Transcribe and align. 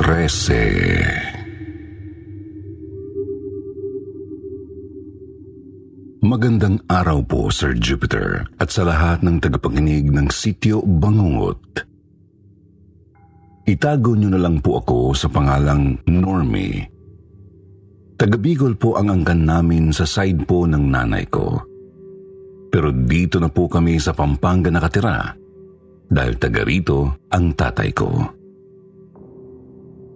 Trece. 0.00 0.64
Magandang 6.24 6.80
araw 6.88 7.20
po, 7.28 7.52
Sir 7.52 7.76
Jupiter, 7.76 8.48
at 8.56 8.72
sa 8.72 8.88
lahat 8.88 9.20
ng 9.20 9.44
tagapakinig 9.44 10.08
ng 10.08 10.32
Sityo 10.32 10.80
Bangungot. 10.80 11.84
Itago 13.68 14.16
niyo 14.16 14.32
na 14.32 14.40
lang 14.40 14.64
po 14.64 14.80
ako 14.80 15.12
sa 15.12 15.28
pangalang 15.28 16.00
Normie. 16.08 16.80
Taga-Bicol 18.16 18.80
po 18.80 18.96
ang 18.96 19.12
angkan 19.12 19.44
namin 19.44 19.92
sa 19.92 20.08
side 20.08 20.48
po 20.48 20.64
ng 20.64 20.80
nanay 20.80 21.28
ko. 21.28 21.60
Pero 22.72 22.88
dito 22.88 23.36
na 23.36 23.52
po 23.52 23.68
kami 23.68 24.00
sa 24.00 24.16
Pampanga 24.16 24.72
nakatira 24.72 25.36
dahil 26.08 26.40
taga 26.40 26.64
rito 26.64 27.20
ang 27.36 27.52
tatay 27.52 27.92
ko. 27.92 28.39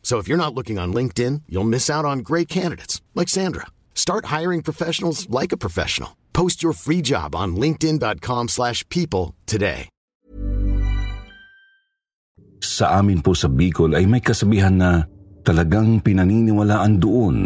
So 0.00 0.16
if 0.16 0.24
you're 0.24 0.40
not 0.40 0.56
looking 0.56 0.80
on 0.80 0.94
LinkedIn, 0.96 1.42
you'll 1.44 1.68
miss 1.68 1.92
out 1.92 2.08
on 2.08 2.24
great 2.24 2.48
candidates 2.48 3.04
like 3.12 3.28
Sandra. 3.28 3.68
Start 3.92 4.32
hiring 4.32 4.64
professionals 4.64 5.28
like 5.28 5.52
a 5.52 5.60
professional. 5.60 6.16
Post 6.32 6.64
your 6.64 6.72
free 6.72 7.04
job 7.04 7.36
on 7.36 7.60
linkedin.com/people 7.60 9.36
today. 9.44 9.92
Sa 12.58 12.98
amin 12.98 13.22
po 13.22 13.38
sa 13.38 13.46
Bicol 13.46 13.94
ay 13.94 14.06
may 14.10 14.18
kasabihan 14.18 14.74
na 14.74 15.06
talagang 15.46 16.02
pinaniniwalaan 16.02 16.98
doon, 16.98 17.36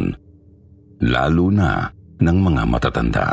lalo 1.04 1.46
na 1.52 1.92
ng 2.16 2.38
mga 2.40 2.62
matatanda. 2.64 3.28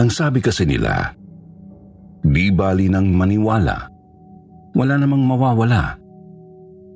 Ang 0.00 0.08
sabi 0.08 0.40
kasi 0.40 0.64
nila, 0.64 1.12
di 2.24 2.48
bali 2.48 2.88
ng 2.88 3.12
maniwala, 3.12 3.84
wala 4.72 4.94
namang 4.96 5.28
mawawala. 5.28 5.99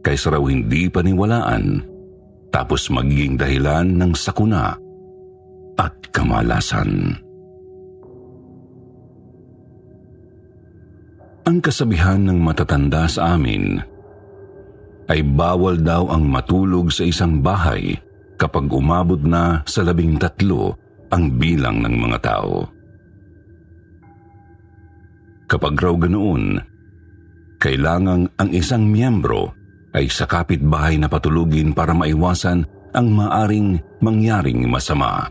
Kaysa 0.04 0.36
raw 0.36 0.44
hindi 0.44 0.92
paniwalaan, 0.92 1.80
tapos 2.52 2.92
magiging 2.92 3.40
dahilan 3.40 3.88
ng 3.88 4.12
sakuna 4.12 4.76
at 5.80 5.94
kamalasan. 6.12 7.16
Ang 11.44 11.60
kasabihan 11.60 12.20
ng 12.20 12.40
matatanda 12.40 13.08
sa 13.08 13.36
amin 13.36 13.80
ay 15.12 15.20
bawal 15.20 15.76
daw 15.76 16.08
ang 16.08 16.24
matulog 16.24 16.88
sa 16.88 17.04
isang 17.04 17.40
bahay 17.44 17.96
kapag 18.40 18.68
umabot 18.68 19.20
na 19.20 19.60
sa 19.68 19.84
labing 19.84 20.16
tatlo 20.16 20.72
ang 21.12 21.36
bilang 21.36 21.84
ng 21.84 21.94
mga 21.96 22.18
tao. 22.24 22.64
Kapag 25.44 25.76
raw 25.76 25.94
ganoon, 25.96 26.56
kailangang 27.60 28.32
ang 28.40 28.50
isang 28.52 28.88
miyembro 28.88 29.52
ay 29.94 30.10
sa 30.10 30.26
kapitbahay 30.26 30.98
na 30.98 31.06
patulugin 31.06 31.70
para 31.70 31.94
maiwasan 31.94 32.66
ang 32.94 33.06
maaring 33.10 33.78
mangyaring 34.02 34.66
masama. 34.66 35.30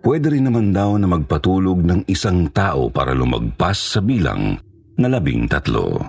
Pwede 0.00 0.32
rin 0.32 0.48
naman 0.48 0.72
daw 0.72 0.96
na 0.96 1.04
magpatulog 1.04 1.84
ng 1.84 2.08
isang 2.08 2.48
tao 2.48 2.88
para 2.88 3.12
lumagpas 3.12 3.76
sa 3.76 4.00
bilang 4.00 4.56
na 4.96 5.06
labing 5.12 5.44
tatlo. 5.44 6.00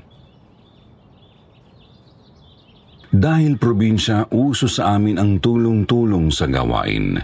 Dahil 3.11 3.55
probinsya, 3.55 4.27
uso 4.31 4.67
sa 4.67 4.95
amin 4.95 5.19
ang 5.19 5.39
tulong-tulong 5.39 6.31
sa 6.31 6.47
gawain. 6.47 7.19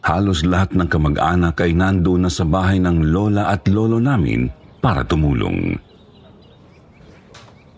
Halos 0.00 0.44
lahat 0.48 0.72
ng 0.72 0.88
kamag-anak 0.88 1.60
ay 1.60 1.76
nandoon 1.76 2.24
na 2.24 2.32
sa 2.32 2.48
bahay 2.48 2.80
ng 2.80 3.12
lola 3.12 3.52
at 3.52 3.68
lolo 3.68 4.00
namin 4.00 4.59
para 4.80 5.04
tumulong. 5.04 5.76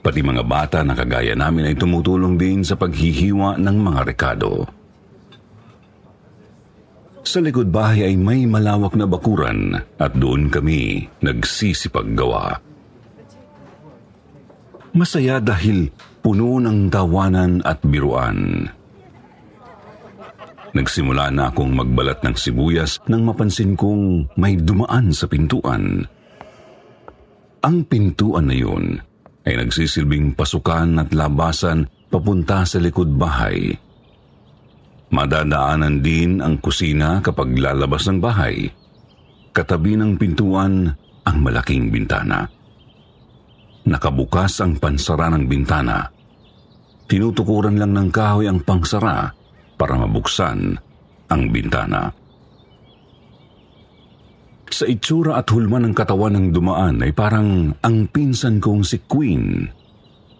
Pati 0.03 0.19
mga 0.19 0.43
bata 0.43 0.83
na 0.83 0.99
kagaya 0.99 1.39
namin 1.39 1.71
ay 1.71 1.77
tumutulong 1.79 2.35
din 2.35 2.67
sa 2.67 2.75
paghihiwa 2.75 3.55
ng 3.59 3.77
mga 3.79 4.01
rekado. 4.03 4.67
Sa 7.23 7.39
likod 7.39 7.71
bahay 7.71 8.11
ay 8.11 8.19
may 8.19 8.43
malawak 8.51 8.99
na 8.99 9.07
bakuran 9.07 9.79
at 9.79 10.11
doon 10.19 10.51
kami 10.51 11.07
nagsisipaggawa. 11.23 12.59
Masaya 14.93 15.39
dahil 15.39 15.89
puno 16.19 16.59
ng 16.59 16.91
tawanan 16.91 17.63
at 17.63 17.79
biruan. 17.87 18.67
Nagsimula 20.73 21.31
na 21.31 21.53
akong 21.53 21.73
magbalat 21.73 22.25
ng 22.27 22.35
sibuyas 22.35 22.99
nang 23.07 23.23
mapansin 23.23 23.79
kong 23.79 24.35
may 24.35 24.59
dumaan 24.59 25.15
sa 25.15 25.31
pintuan. 25.31 26.11
Ang 27.63 27.87
pintuan 27.87 28.51
na 28.51 28.59
yun 28.59 28.99
ay 29.47 29.55
nagsisilbing 29.55 30.35
pasukan 30.35 30.99
at 30.99 31.15
labasan 31.15 31.87
papunta 32.11 32.67
sa 32.67 32.83
likod 32.83 33.15
bahay. 33.15 33.71
Madadaanan 35.15 36.03
din 36.03 36.43
ang 36.43 36.59
kusina 36.59 37.23
kapag 37.23 37.55
lalabas 37.55 38.11
ng 38.11 38.19
bahay. 38.19 38.67
Katabi 39.55 39.95
ng 39.95 40.19
pintuan 40.19 40.91
ang 41.23 41.37
malaking 41.39 41.95
bintana. 41.95 42.51
Nakabukas 43.87 44.59
ang 44.59 44.83
pansara 44.83 45.31
ng 45.31 45.47
bintana. 45.47 46.11
Tinutukuran 47.07 47.79
lang 47.79 47.95
ng 47.95 48.09
kahoy 48.11 48.51
ang 48.51 48.59
pangsara 48.67 49.31
para 49.79 49.95
mabuksan 49.95 50.75
ang 51.31 51.43
bintana. 51.55 52.11
Sa 54.73 54.89
itsura 54.89 55.37
at 55.37 55.53
hulma 55.53 55.77
ng 55.85 55.93
katawan 55.93 56.33
ng 56.33 56.47
dumaan 56.57 57.05
ay 57.05 57.13
parang 57.13 57.77
ang 57.85 58.09
pinsan 58.09 58.57
kong 58.57 58.81
si 58.89 59.05
Queen. 59.05 59.69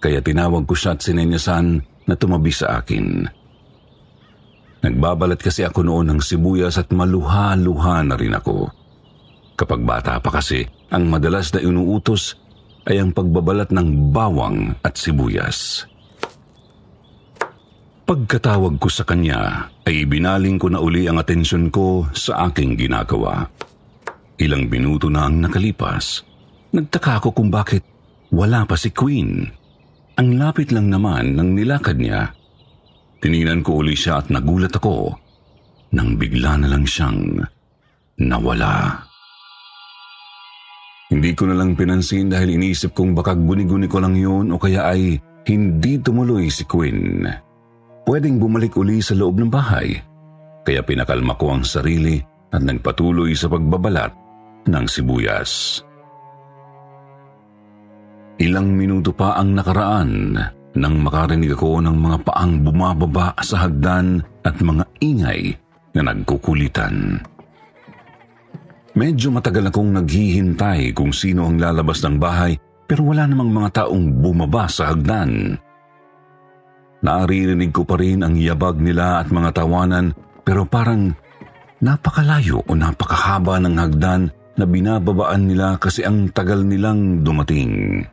Kaya 0.01 0.25
tinawag 0.25 0.65
ko 0.65 0.73
siya 0.73 0.97
at 0.97 1.05
sinenyasan 1.05 1.85
na 2.09 2.17
tumabi 2.17 2.49
sa 2.49 2.81
akin. 2.81 3.29
Nagbabalat 4.83 5.37
kasi 5.37 5.69
ako 5.69 5.85
noon 5.85 6.17
ng 6.17 6.21
sibuyas 6.25 6.81
at 6.81 6.89
maluha-luha 6.91 8.03
na 8.09 8.17
rin 8.17 8.33
ako. 8.33 8.73
Kapag 9.53 9.85
bata 9.85 10.17
pa 10.19 10.33
kasi, 10.33 10.65
ang 10.89 11.13
madalas 11.13 11.53
na 11.53 11.61
inuutos 11.61 12.35
ay 12.89 12.99
ang 12.99 13.13
pagbabalat 13.13 13.69
ng 13.69 14.11
bawang 14.17 14.75
at 14.81 14.97
sibuyas. 14.97 15.87
Pagkatawag 18.09 18.81
ko 18.83 18.89
sa 18.91 19.07
kanya, 19.07 19.71
ay 19.87 20.03
ibinaling 20.03 20.59
ko 20.59 20.73
na 20.73 20.83
uli 20.83 21.07
ang 21.07 21.21
atensyon 21.21 21.71
ko 21.71 22.11
sa 22.11 22.51
aking 22.51 22.75
ginagawa. 22.75 23.47
Ilang 24.43 24.67
minuto 24.67 25.07
na 25.07 25.31
ang 25.31 25.39
nakalipas. 25.39 26.27
Nagtaka 26.75 27.23
ako 27.23 27.31
kung 27.31 27.55
bakit 27.55 27.87
wala 28.35 28.67
pa 28.67 28.75
si 28.75 28.91
Queen. 28.91 29.47
Ang 30.19 30.43
lapit 30.43 30.75
lang 30.75 30.91
naman 30.91 31.39
ng 31.39 31.55
nilakad 31.55 32.03
niya 32.03 32.35
Tiningnan 33.23 33.63
ko 33.63 33.87
uli 33.87 33.95
siya 33.95 34.19
at 34.19 34.35
nagulat 34.35 34.75
ako 34.75 35.15
nang 35.95 36.19
bigla 36.19 36.59
na 36.59 36.67
lang 36.67 36.83
siyang 36.83 37.39
nawala. 38.19 38.99
Hindi 41.07 41.31
ko 41.39 41.47
na 41.47 41.55
lang 41.55 41.79
pinansin 41.79 42.35
dahil 42.35 42.59
iniisip 42.59 42.99
kong 42.99 43.15
baka 43.15 43.39
guni-guni 43.39 43.87
ko 43.87 44.03
lang 44.03 44.19
yun 44.19 44.51
o 44.51 44.59
kaya 44.59 44.91
ay 44.91 45.23
hindi 45.47 46.03
tumuloy 46.03 46.51
si 46.51 46.67
Quinn. 46.67 47.23
Pwedeng 48.03 48.43
bumalik 48.43 48.75
uli 48.75 48.99
sa 48.99 49.15
loob 49.15 49.39
ng 49.39 49.53
bahay. 49.53 49.95
Kaya 50.67 50.83
pinakalma 50.83 51.39
ko 51.39 51.55
ang 51.55 51.63
sarili 51.63 52.19
at 52.51 52.67
nagpatuloy 52.67 53.39
sa 53.39 53.47
pagbabalat 53.47 54.11
ng 54.67 54.85
sibuyas. 54.87 55.83
Ilang 58.43 58.75
minuto 58.75 59.15
pa 59.15 59.39
ang 59.39 59.55
nakaraan 59.55 60.35
nang 60.73 60.95
makarinig 61.05 61.53
ako 61.53 61.85
ng 61.85 61.95
mga 61.95 62.19
paang 62.27 62.65
bumababa 62.65 63.37
sa 63.45 63.69
hagdan 63.69 64.25
at 64.43 64.57
mga 64.59 64.85
ingay 65.05 65.53
na 65.93 66.01
nagkukulitan. 66.11 67.21
Medyo 68.93 69.33
matagal 69.33 69.73
akong 69.73 69.95
naghihintay 69.95 70.93
kung 70.93 71.13
sino 71.13 71.49
ang 71.49 71.57
lalabas 71.57 72.05
ng 72.05 72.17
bahay 72.21 72.57
pero 72.85 73.09
wala 73.09 73.25
namang 73.25 73.53
mga 73.53 73.85
taong 73.85 74.21
bumaba 74.21 74.69
sa 74.69 74.93
hagdan. 74.93 75.57
Naririnig 77.03 77.73
ko 77.73 77.89
pa 77.89 77.97
rin 77.97 78.21
ang 78.21 78.37
yabag 78.37 78.79
nila 78.79 79.25
at 79.25 79.33
mga 79.33 79.65
tawanan 79.65 80.13
pero 80.45 80.69
parang 80.69 81.15
napakalayo 81.83 82.63
o 82.69 82.73
napakahaba 82.77 83.59
ng 83.65 83.75
hagdan 83.81 84.23
na 84.57 84.65
binababaan 84.69 85.49
nila 85.49 85.81
kasi 85.81 86.05
ang 86.05 86.29
tagal 86.33 86.61
nilang 86.61 87.25
dumating. 87.25 88.05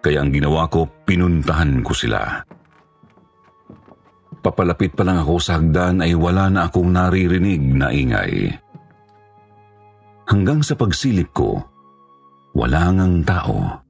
Kaya 0.00 0.22
ang 0.22 0.30
ginawa 0.30 0.70
ko, 0.70 0.86
pinuntahan 1.04 1.82
ko 1.82 1.92
sila. 1.92 2.40
Papalapit 4.40 4.94
pa 4.94 5.02
lang 5.02 5.18
ako 5.18 5.42
sa 5.42 5.58
hagdan 5.58 5.98
ay 6.06 6.14
wala 6.14 6.46
na 6.46 6.70
akong 6.70 6.94
naririnig 6.94 7.58
na 7.74 7.90
ingay. 7.90 8.54
Hanggang 10.30 10.62
sa 10.62 10.78
pagsilip 10.78 11.34
ko, 11.34 11.58
wala 12.54 12.94
ngang 12.94 13.26
tao 13.26 13.82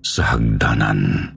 sa 0.00 0.34
hagdanan. 0.34 1.28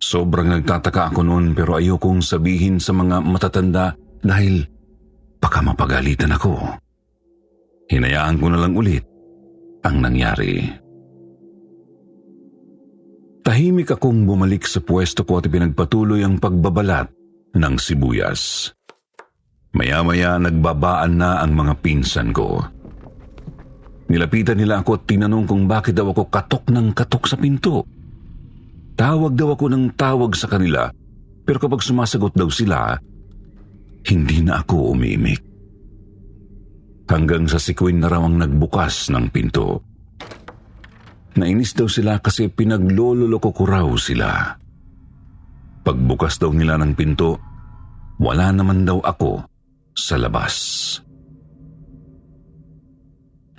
Sobrang 0.00 0.48
nagtataka 0.48 1.12
ako 1.12 1.20
noon 1.24 1.52
pero 1.52 1.76
ayokong 1.76 2.24
sabihin 2.24 2.80
sa 2.80 2.96
mga 2.96 3.20
matatanda 3.20 3.96
dahil 4.20 4.64
baka 5.40 5.58
mapagalitan 5.64 6.36
ako. 6.36 6.78
Hinayaan 7.90 8.38
ko 8.38 8.46
na 8.52 8.58
lang 8.60 8.76
ulit 8.76 9.02
ang 9.82 9.98
nangyari. 9.98 10.62
Tahimik 13.40 13.96
akong 13.96 14.28
bumalik 14.28 14.68
sa 14.68 14.84
pwesto 14.84 15.24
ko 15.24 15.40
at 15.40 15.48
pinagpatuloy 15.48 16.22
ang 16.22 16.36
pagbabalat 16.38 17.08
ng 17.56 17.74
sibuyas. 17.80 18.70
Maya-maya 19.74 20.36
nagbabaan 20.36 21.18
na 21.18 21.40
ang 21.40 21.56
mga 21.56 21.74
pinsan 21.80 22.30
ko. 22.36 22.60
Nilapitan 24.12 24.60
nila 24.60 24.84
ako 24.84 25.00
at 25.00 25.02
tinanong 25.08 25.46
kung 25.48 25.64
bakit 25.64 25.96
daw 25.96 26.12
ako 26.12 26.28
katok 26.28 26.68
ng 26.68 26.92
katok 26.92 27.24
sa 27.26 27.40
pinto. 27.40 27.86
Tawag 28.94 29.32
daw 29.32 29.56
ako 29.56 29.66
ng 29.72 29.96
tawag 29.96 30.36
sa 30.36 30.46
kanila 30.50 30.92
pero 31.50 31.58
kapag 31.58 31.82
sumasagot 31.82 32.30
daw 32.38 32.46
sila, 32.46 32.94
hindi 34.06 34.40
na 34.40 34.64
ako 34.64 34.96
umimik. 34.96 35.42
Hanggang 37.10 37.50
sa 37.50 37.58
si 37.58 37.74
Queen 37.74 37.98
na 37.98 38.06
raw 38.06 38.22
ang 38.22 38.38
nagbukas 38.38 39.10
ng 39.10 39.26
pinto. 39.34 39.82
Nainis 41.34 41.74
daw 41.74 41.90
sila 41.90 42.22
kasi 42.22 42.46
pinaglololoko 42.50 43.50
ko 43.50 43.62
raw 43.66 43.88
sila. 43.98 44.54
Pagbukas 45.82 46.38
daw 46.38 46.54
nila 46.54 46.78
ng 46.78 46.92
pinto, 46.94 47.34
wala 48.22 48.54
naman 48.54 48.86
daw 48.86 49.02
ako 49.02 49.42
sa 49.96 50.20
labas. 50.20 50.54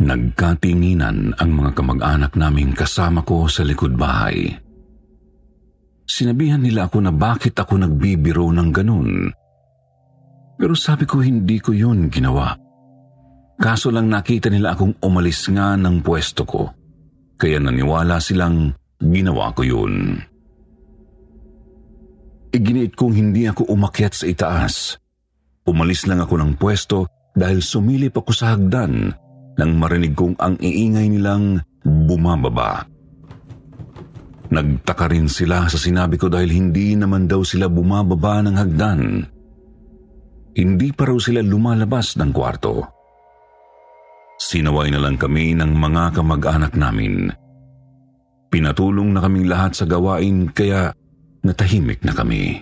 Nagkatinginan 0.01 1.37
ang 1.37 1.51
mga 1.53 1.71
kamag-anak 1.77 2.33
naming 2.33 2.73
kasama 2.73 3.21
ko 3.21 3.45
sa 3.45 3.61
likod 3.61 3.93
bahay. 3.93 4.49
Sinabihan 6.09 6.59
nila 6.59 6.89
ako 6.89 6.97
na 7.05 7.13
bakit 7.13 7.53
ako 7.55 7.77
nagbibiro 7.77 8.49
ng 8.49 8.69
ganun. 8.73 9.29
Pero 10.61 10.77
sabi 10.77 11.09
ko 11.09 11.25
hindi 11.25 11.57
ko 11.57 11.73
yun 11.73 12.13
ginawa. 12.13 12.53
Kaso 13.57 13.89
lang 13.89 14.13
nakita 14.13 14.53
nila 14.53 14.77
akong 14.77 15.01
umalis 15.01 15.49
nga 15.49 15.73
ng 15.73 16.05
pwesto 16.05 16.45
ko 16.45 16.69
kaya 17.41 17.57
naniwala 17.57 18.21
silang 18.21 18.77
ginawa 19.01 19.49
ko 19.57 19.65
yun. 19.65 20.21
Iginiit 22.53 22.93
kong 22.93 23.17
hindi 23.17 23.49
ako 23.49 23.65
umakyat 23.73 24.13
sa 24.13 24.29
itaas. 24.29 25.01
Umalis 25.65 26.05
lang 26.05 26.21
ako 26.21 26.37
ng 26.37 26.51
pwesto 26.61 27.09
dahil 27.33 27.65
sumilip 27.65 28.13
ako 28.13 28.29
sa 28.29 28.53
hagdan 28.53 29.09
nang 29.57 29.71
marinig 29.81 30.13
kong 30.13 30.37
ang 30.37 30.53
iingay 30.61 31.09
nilang 31.09 31.65
bumababa. 31.81 32.85
Nagtaka 34.51 35.09
rin 35.09 35.31
sila 35.31 35.65
sa 35.65 35.79
sinabi 35.79 36.19
ko 36.21 36.29
dahil 36.29 36.51
hindi 36.51 36.93
naman 36.93 37.25
daw 37.25 37.41
sila 37.41 37.71
bumababa 37.71 38.45
ng 38.45 38.55
hagdan. 38.59 39.01
Hindi 40.51 40.91
pa 40.91 41.07
raw 41.07 41.15
sila 41.15 41.39
lumalabas 41.39 42.19
ng 42.19 42.31
kwarto. 42.35 42.83
Sinaway 44.41 44.91
na 44.91 44.99
lang 44.99 45.15
kami 45.15 45.55
ng 45.55 45.71
mga 45.71 46.17
kamag-anak 46.17 46.73
namin. 46.75 47.31
Pinatulong 48.51 49.15
na 49.15 49.23
kaming 49.23 49.47
lahat 49.47 49.79
sa 49.79 49.85
gawain 49.87 50.51
kaya 50.51 50.91
natahimik 51.45 52.03
na 52.03 52.11
kami. 52.11 52.59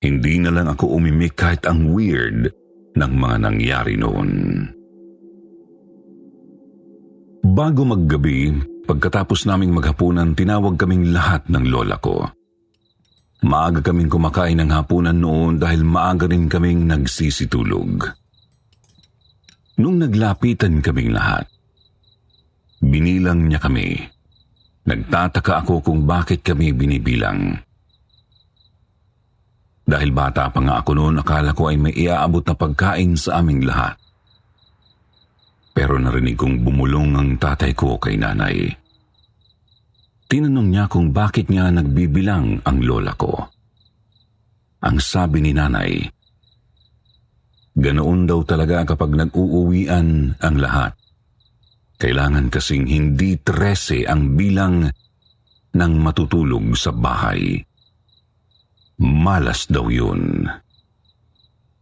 Hindi 0.00 0.40
na 0.40 0.48
lang 0.48 0.72
ako 0.72 0.96
umimik 0.96 1.36
kahit 1.36 1.68
ang 1.68 1.92
weird 1.92 2.48
ng 2.96 3.12
mga 3.12 3.36
nangyari 3.44 4.00
noon. 4.00 4.30
Bago 7.44 7.84
maggabi, 7.84 8.56
pagkatapos 8.88 9.44
naming 9.44 9.76
maghapunan, 9.76 10.32
tinawag 10.32 10.80
kaming 10.80 11.12
lahat 11.12 11.44
ng 11.52 11.68
lola 11.68 12.00
ko. 12.00 12.39
Maaga 13.40 13.80
kaming 13.80 14.12
kumakain 14.12 14.60
ng 14.60 14.68
hapunan 14.68 15.16
noon 15.16 15.56
dahil 15.56 15.80
maaga 15.80 16.28
rin 16.28 16.44
kaming 16.44 16.84
nagsisitulog. 16.84 18.04
Nung 19.80 19.96
naglapitan 19.96 20.84
kaming 20.84 21.16
lahat, 21.16 21.48
binilang 22.84 23.48
niya 23.48 23.56
kami. 23.56 23.96
Nagtataka 24.84 25.64
ako 25.64 25.80
kung 25.80 26.04
bakit 26.04 26.44
kami 26.44 26.76
binibilang. 26.76 27.56
Dahil 29.88 30.10
bata 30.12 30.52
pa 30.52 30.60
nga 30.60 30.84
ako 30.84 30.90
noon, 30.94 31.18
akala 31.18 31.56
ko 31.56 31.72
ay 31.72 31.80
may 31.80 31.96
iaabot 31.96 32.44
na 32.44 32.54
pagkain 32.54 33.16
sa 33.16 33.40
aming 33.40 33.64
lahat. 33.64 33.96
Pero 35.72 35.96
narinig 35.96 36.36
kong 36.36 36.60
bumulong 36.60 37.16
ang 37.16 37.30
tatay 37.40 37.72
ko 37.72 37.96
kay 37.96 38.20
nanay. 38.20 38.79
Tinanong 40.30 40.70
niya 40.70 40.86
kung 40.86 41.10
bakit 41.10 41.50
niya 41.50 41.74
nagbibilang 41.74 42.62
ang 42.62 42.78
lola 42.86 43.18
ko. 43.18 43.34
Ang 44.86 45.02
sabi 45.02 45.42
ni 45.42 45.50
nanay, 45.50 46.06
Ganoon 47.74 48.30
daw 48.30 48.46
talaga 48.46 48.86
kapag 48.86 49.18
nag-uuwian 49.18 50.38
ang 50.38 50.56
lahat. 50.62 50.94
Kailangan 51.98 52.46
kasing 52.46 52.86
hindi 52.86 53.42
trese 53.42 54.06
ang 54.06 54.38
bilang 54.38 54.86
ng 55.74 55.92
matutulog 55.98 56.78
sa 56.78 56.94
bahay. 56.94 57.58
Malas 59.02 59.66
daw 59.66 59.90
yun. 59.90 60.46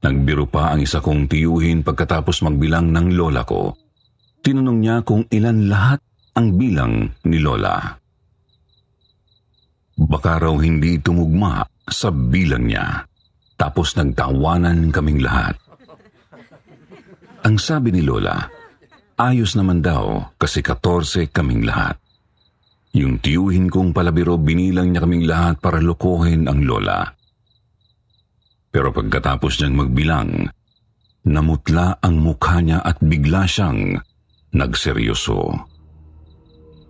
Nagbiro 0.01 0.49
pa 0.49 0.73
ang 0.73 0.81
isa 0.81 1.05
kong 1.05 1.29
tiyuhin 1.29 1.85
pagkatapos 1.85 2.41
magbilang 2.49 2.97
ng 2.97 3.13
lola 3.13 3.45
ko. 3.45 3.77
Tinanong 4.41 4.79
niya 4.81 4.97
kung 5.05 5.29
ilan 5.29 5.69
lahat 5.69 6.01
ang 6.33 6.57
bilang 6.57 7.13
ni 7.29 7.43
lola. 7.43 8.08
Baka 9.99 10.39
raw 10.39 10.55
hindi 10.63 11.03
tumugma 11.03 11.67
sa 11.91 12.15
bilang 12.15 12.71
niya. 12.71 13.03
Tapos 13.59 13.99
nagtawanan 13.99 14.95
kaming 14.95 15.19
lahat. 15.19 15.59
Ang 17.43 17.59
sabi 17.59 17.91
ni 17.91 18.07
Lola, 18.07 18.47
ayos 19.19 19.59
naman 19.59 19.83
daw 19.83 20.35
kasi 20.39 20.63
14 20.63 21.35
kaming 21.35 21.67
lahat. 21.67 21.99
Yung 22.95 23.19
tiyuhin 23.19 23.67
kong 23.67 23.91
palabiro 23.91 24.39
binilang 24.39 24.95
niya 24.95 25.03
kaming 25.03 25.27
lahat 25.27 25.59
para 25.59 25.83
lokohin 25.83 26.47
ang 26.47 26.63
Lola. 26.63 27.03
Pero 28.71 28.95
pagkatapos 28.95 29.59
niyang 29.59 29.77
magbilang, 29.83 30.31
namutla 31.27 31.99
ang 31.99 32.23
mukha 32.23 32.63
niya 32.63 32.79
at 32.85 33.03
bigla 33.03 33.45
siyang 33.49 33.99
nagseryoso. 34.55 35.67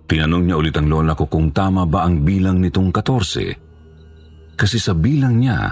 Tinanong 0.08 0.48
niya 0.48 0.56
ulit 0.56 0.72
ang 0.72 0.88
lola 0.88 1.12
ko 1.12 1.28
kung 1.28 1.52
tama 1.52 1.84
ba 1.84 2.08
ang 2.08 2.24
bilang 2.24 2.64
nitong 2.64 2.88
14. 2.88 4.56
Kasi 4.56 4.80
sa 4.80 4.96
bilang 4.96 5.36
niya, 5.36 5.68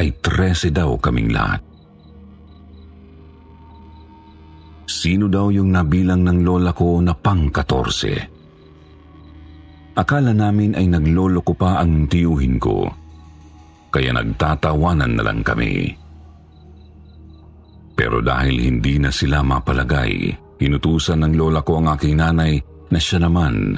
ay 0.00 0.16
13 0.24 0.72
daw 0.72 0.96
kaming 0.96 1.28
lahat. 1.28 1.60
sino 4.86 5.26
daw 5.26 5.50
yung 5.50 5.74
nabilang 5.74 6.22
ng 6.24 6.46
lola 6.46 6.72
ko 6.72 7.02
na 7.02 7.12
pang-14. 7.12 9.98
Akala 9.98 10.32
namin 10.32 10.78
ay 10.78 10.86
naglolo 10.86 11.42
ko 11.42 11.52
pa 11.58 11.82
ang 11.82 12.06
tiyuhin 12.06 12.62
ko, 12.62 12.86
kaya 13.90 14.14
nagtatawanan 14.14 15.18
na 15.18 15.22
lang 15.26 15.42
kami. 15.42 15.90
Pero 17.96 18.20
dahil 18.20 18.60
hindi 18.60 19.00
na 19.00 19.08
sila 19.08 19.40
mapalagay, 19.40 20.36
inutusan 20.60 21.24
ng 21.24 21.32
lola 21.34 21.64
ko 21.64 21.80
ang 21.80 21.96
aking 21.96 22.20
nanay 22.20 22.60
na 22.90 22.98
siya 23.00 23.22
naman 23.26 23.74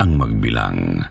ang 0.00 0.10
magbilang. 0.16 1.04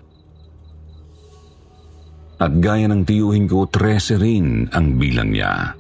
At 2.40 2.56
gaya 2.64 2.88
ng 2.88 3.04
tiyuhin 3.04 3.46
ko, 3.52 3.68
13 3.68 4.16
rin 4.24 4.48
ang 4.72 4.96
bilang 4.96 5.36
niya. 5.36 5.76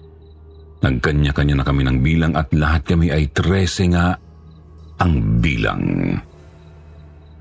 Nagkanya-kanya 0.84 1.56
na 1.60 1.66
kami 1.66 1.88
ng 1.88 2.00
bilang 2.04 2.34
at 2.36 2.52
lahat 2.52 2.84
kami 2.84 3.12
ay 3.12 3.32
13 3.32 3.96
nga 3.96 4.16
ang 5.00 5.40
bilang. 5.40 6.16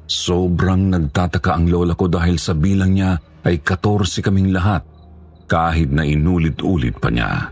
Sobrang 0.08 0.88
nagtataka 0.88 1.58
ang 1.58 1.66
lola 1.66 1.98
ko 1.98 2.06
dahil 2.06 2.38
sa 2.38 2.54
bilang 2.54 2.94
niya 2.94 3.18
ay 3.44 3.60
14 3.60 4.22
kaming 4.24 4.54
lahat 4.54 4.86
kahit 5.50 5.90
na 5.90 6.06
inulit-ulit 6.06 6.96
pa 7.02 7.10
niya. 7.10 7.50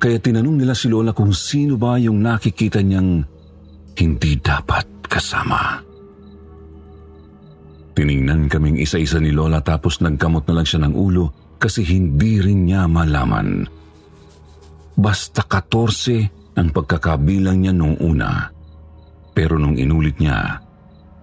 Kaya 0.00 0.16
tinanong 0.16 0.64
nila 0.64 0.72
si 0.72 0.88
Lola 0.88 1.12
kung 1.12 1.36
sino 1.36 1.76
ba 1.76 2.00
yung 2.00 2.24
nakikita 2.24 2.80
niyang 2.80 3.20
hindi 4.00 4.32
dapat 4.40 4.88
kasama. 5.10 5.82
Tiningnan 7.98 8.46
kaming 8.46 8.78
isa-isa 8.78 9.18
ni 9.18 9.34
Lola 9.34 9.58
tapos 9.60 9.98
nagkamot 9.98 10.46
na 10.46 10.62
lang 10.62 10.66
siya 10.66 10.86
ng 10.86 10.94
ulo 10.94 11.58
kasi 11.58 11.82
hindi 11.82 12.38
rin 12.38 12.70
niya 12.70 12.86
malaman 12.86 13.80
Basta 15.00 15.40
14 15.48 16.60
ang 16.60 16.68
pagkakabilang 16.76 17.64
niya 17.64 17.72
nung 17.72 17.96
una. 18.04 18.52
Pero 19.32 19.56
nung 19.56 19.80
inulit 19.80 20.20
niya, 20.20 20.60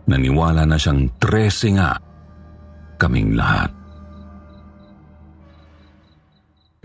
naniwala 0.10 0.65
na 0.65 0.82
siyang 0.82 1.13
13 1.22 1.77
nga 1.77 1.94
kaming 2.98 3.38
lahat. 3.38 3.70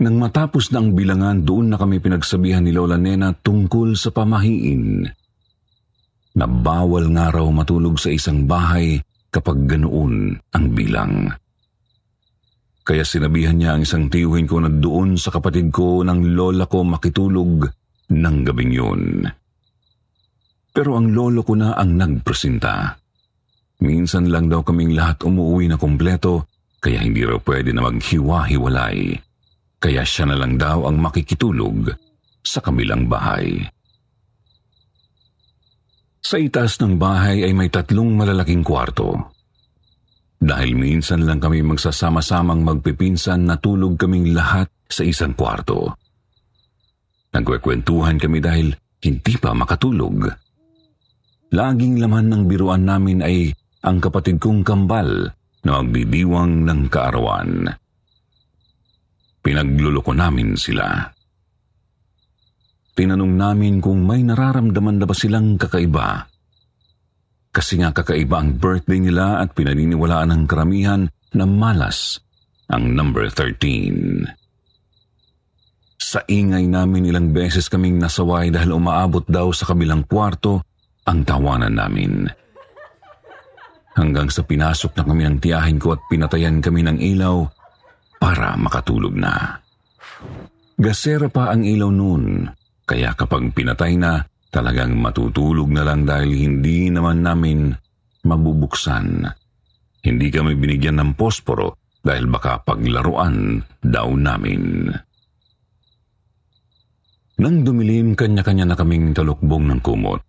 Nang 0.05 0.21
matapos 0.21 0.69
na 0.69 0.85
ang 0.85 0.93
bilangan, 0.93 1.41
doon 1.41 1.73
na 1.73 1.81
kami 1.81 1.97
pinagsabihan 1.97 2.61
ni 2.61 2.69
Lola 2.69 2.99
Nena 2.99 3.33
tungkol 3.33 3.97
sa 3.97 4.13
pamahiin. 4.13 5.09
Na 6.33 6.49
bawal 6.49 7.13
nga 7.13 7.29
raw 7.29 7.45
matulog 7.53 8.01
sa 8.01 8.09
isang 8.09 8.49
bahay 8.49 8.97
kapag 9.29 9.69
ganoon 9.69 10.37
ang 10.53 10.65
bilang. 10.73 11.29
Kaya 12.83 13.07
sinabihan 13.07 13.55
niya 13.55 13.77
ang 13.77 13.81
isang 13.85 14.11
tiyuhin 14.11 14.49
ko 14.49 14.59
na 14.59 14.67
doon 14.67 15.15
sa 15.15 15.31
kapatid 15.31 15.71
ko 15.71 16.03
ng 16.03 16.35
lola 16.35 16.67
ko 16.67 16.83
makitulog 16.83 17.69
ng 18.11 18.37
gabing 18.43 18.73
yun. 18.75 19.23
Pero 20.73 20.97
ang 20.99 21.13
lolo 21.13 21.45
ko 21.45 21.53
na 21.55 21.77
ang 21.77 21.95
nagpresenta. 21.95 22.97
Minsan 23.85 24.33
lang 24.33 24.49
daw 24.49 24.65
kaming 24.65 24.97
lahat 24.97 25.23
umuwi 25.23 25.69
na 25.69 25.77
kumpleto 25.77 26.49
kaya 26.83 26.99
hindi 26.99 27.23
raw 27.23 27.39
pwede 27.39 27.71
na 27.71 27.87
maghiwa-hiwalay. 27.87 29.15
Kaya 29.79 30.03
siya 30.03 30.27
na 30.27 30.35
lang 30.35 30.59
daw 30.59 30.83
ang 30.83 30.99
makikitulog 30.99 31.87
sa 32.43 32.59
kabilang 32.59 33.07
bahay. 33.07 33.63
Sa 36.23 36.39
itaas 36.39 36.79
ng 36.79 36.95
bahay 36.95 37.43
ay 37.43 37.51
may 37.51 37.67
tatlong 37.67 38.15
malalaking 38.15 38.63
kwarto. 38.63 39.35
Dahil 40.39 40.75
minsan 40.75 41.27
lang 41.27 41.43
kami 41.43 41.59
magsasama-samang 41.63 42.63
magpipinsan 42.63 43.43
natulog 43.43 43.99
kaming 43.99 44.31
lahat 44.31 44.71
sa 44.87 45.03
isang 45.03 45.35
kwarto. 45.35 45.99
Nagkwekwentuhan 47.35 48.19
kami 48.19 48.39
dahil 48.39 48.71
hindi 49.03 49.33
pa 49.35 49.51
makatulog. 49.51 50.31
Laging 51.53 51.99
laman 51.99 52.31
ng 52.31 52.43
biruan 52.47 52.87
namin 52.87 53.19
ay 53.19 53.51
ang 53.83 53.99
kapatid 53.99 54.39
kong 54.39 54.63
kambal 54.63 55.27
na 55.63 55.71
magbibiwang 55.79 56.63
ng 56.63 56.87
kaarawan. 56.87 57.67
Pinagluloko 59.43 60.15
namin 60.15 60.55
sila. 60.55 61.12
Tinanong 62.93 63.33
namin 63.33 63.81
kung 63.81 64.05
may 64.05 64.21
nararamdaman 64.21 65.01
na 65.01 65.05
ba 65.09 65.15
silang 65.17 65.57
kakaiba 65.57 66.33
kasi 67.53 67.77
nga 67.77 67.93
kakaiba 67.93 68.41
ang 68.41 68.57
birthday 68.57 68.97
nila 68.97 69.37
at 69.37 69.53
pinaniniwalaan 69.53 70.33
ng 70.33 70.43
karamihan 70.49 71.05
na 71.37 71.45
malas 71.45 72.17
ang 72.65 72.97
number 72.97 73.29
13. 73.29 74.25
Sa 76.01 76.25
ingay 76.25 76.65
namin 76.65 77.05
ilang 77.05 77.29
beses 77.29 77.69
kaming 77.69 78.01
nasaway 78.01 78.49
dahil 78.49 78.73
umaabot 78.73 79.21
daw 79.29 79.53
sa 79.53 79.69
kabilang 79.69 80.01
kwarto 80.09 80.65
ang 81.05 81.21
tawanan 81.21 81.77
namin. 81.77 82.25
Hanggang 83.93 84.33
sa 84.33 84.41
pinasok 84.41 84.97
na 84.97 85.03
kami 85.05 85.21
ng 85.29 85.37
tiyahin 85.37 85.77
ko 85.77 85.93
at 85.93 86.01
pinatayan 86.09 86.57
kami 86.57 86.81
ng 86.81 86.97
ilaw 86.97 87.45
para 88.17 88.57
makatulog 88.57 89.13
na. 89.13 89.61
Gasera 90.81 91.29
pa 91.29 91.53
ang 91.53 91.61
ilaw 91.61 91.93
noon, 91.93 92.49
kaya 92.83 93.15
kapag 93.15 93.55
pinatay 93.55 93.95
na, 93.95 94.27
Talagang 94.53 95.01
matutulog 95.01 95.65
na 95.73 95.81
lang 95.81 96.05
dahil 96.05 96.29
hindi 96.29 96.93
naman 96.93 97.25
namin 97.25 97.73
mabubuksan. 98.21 99.25
Hindi 100.05 100.27
kami 100.29 100.53
binigyan 100.53 101.01
ng 101.01 101.17
posporo 101.17 101.97
dahil 102.05 102.29
baka 102.29 102.61
paglaruan 102.61 103.65
daw 103.81 104.13
namin. 104.13 104.93
Nang 107.41 107.65
dumilim, 107.65 108.13
kanya-kanya 108.13 108.69
na 108.69 108.75
kaming 108.77 109.17
talukbong 109.17 109.73
ng 109.73 109.81
kumot. 109.81 110.21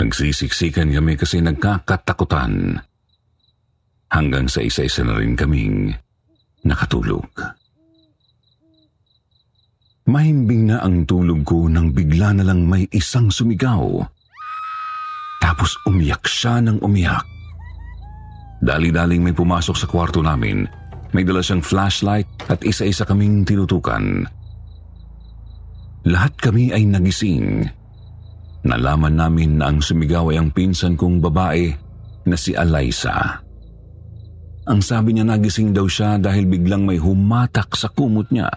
Nagsisiksikan 0.00 0.88
kami 0.88 1.20
kasi 1.20 1.44
nagkakatakutan. 1.44 2.80
Hanggang 4.08 4.48
sa 4.48 4.64
isa-isa 4.64 5.04
na 5.04 5.20
rin 5.20 5.36
kaming 5.36 5.92
nakatulog. 6.64 7.28
Mahimbing 10.18 10.74
na 10.74 10.82
ang 10.82 11.06
tulog 11.06 11.46
ko 11.46 11.70
nang 11.70 11.94
bigla 11.94 12.34
na 12.34 12.42
lang 12.42 12.66
may 12.66 12.90
isang 12.90 13.30
sumigaw. 13.30 14.02
Tapos 15.38 15.78
umiyak 15.86 16.26
siya 16.26 16.58
ng 16.58 16.82
umiyak. 16.82 17.22
Dali-daling 18.58 19.22
may 19.22 19.30
pumasok 19.30 19.78
sa 19.78 19.86
kwarto 19.86 20.18
namin. 20.18 20.66
May 21.14 21.22
dala 21.22 21.38
siyang 21.38 21.62
flashlight 21.62 22.26
at 22.50 22.66
isa-isa 22.66 23.06
kaming 23.06 23.46
tinutukan. 23.46 24.26
Lahat 26.10 26.34
kami 26.34 26.74
ay 26.74 26.82
nagising. 26.82 27.70
Nalaman 28.66 29.22
namin 29.22 29.62
na 29.62 29.70
ang 29.70 29.78
sumigaw 29.78 30.34
ay 30.34 30.42
ang 30.42 30.50
pinsan 30.50 30.98
kong 30.98 31.22
babae 31.22 31.70
na 32.26 32.34
si 32.34 32.58
Alaysa. 32.58 33.38
Ang 34.66 34.82
sabi 34.82 35.14
niya 35.14 35.30
nagising 35.30 35.70
daw 35.70 35.86
siya 35.86 36.18
dahil 36.18 36.50
biglang 36.50 36.82
may 36.82 36.98
humatak 36.98 37.78
sa 37.78 37.86
kumot 37.86 38.26
niya. 38.34 38.50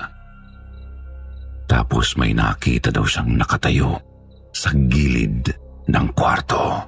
Tapos 1.72 2.20
may 2.20 2.36
nakita 2.36 2.92
daw 2.92 3.08
siyang 3.08 3.40
nakatayo 3.40 3.96
sa 4.51 4.75
gilid 4.75 5.48
ng 5.88 6.06
kwarto. 6.12 6.84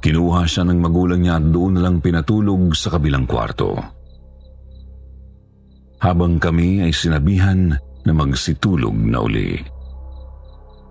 Kinuha 0.00 0.48
siya 0.48 0.64
ng 0.64 0.80
magulang 0.80 1.20
niya 1.20 1.36
at 1.36 1.44
doon 1.52 1.76
lang 1.76 2.00
pinatulog 2.00 2.72
sa 2.72 2.96
kabilang 2.96 3.28
kwarto. 3.28 3.76
Habang 6.00 6.40
kami 6.40 6.88
ay 6.88 6.92
sinabihan 6.96 7.76
na 7.76 8.12
magsitulog 8.16 8.96
na 8.96 9.20
uli. 9.20 9.60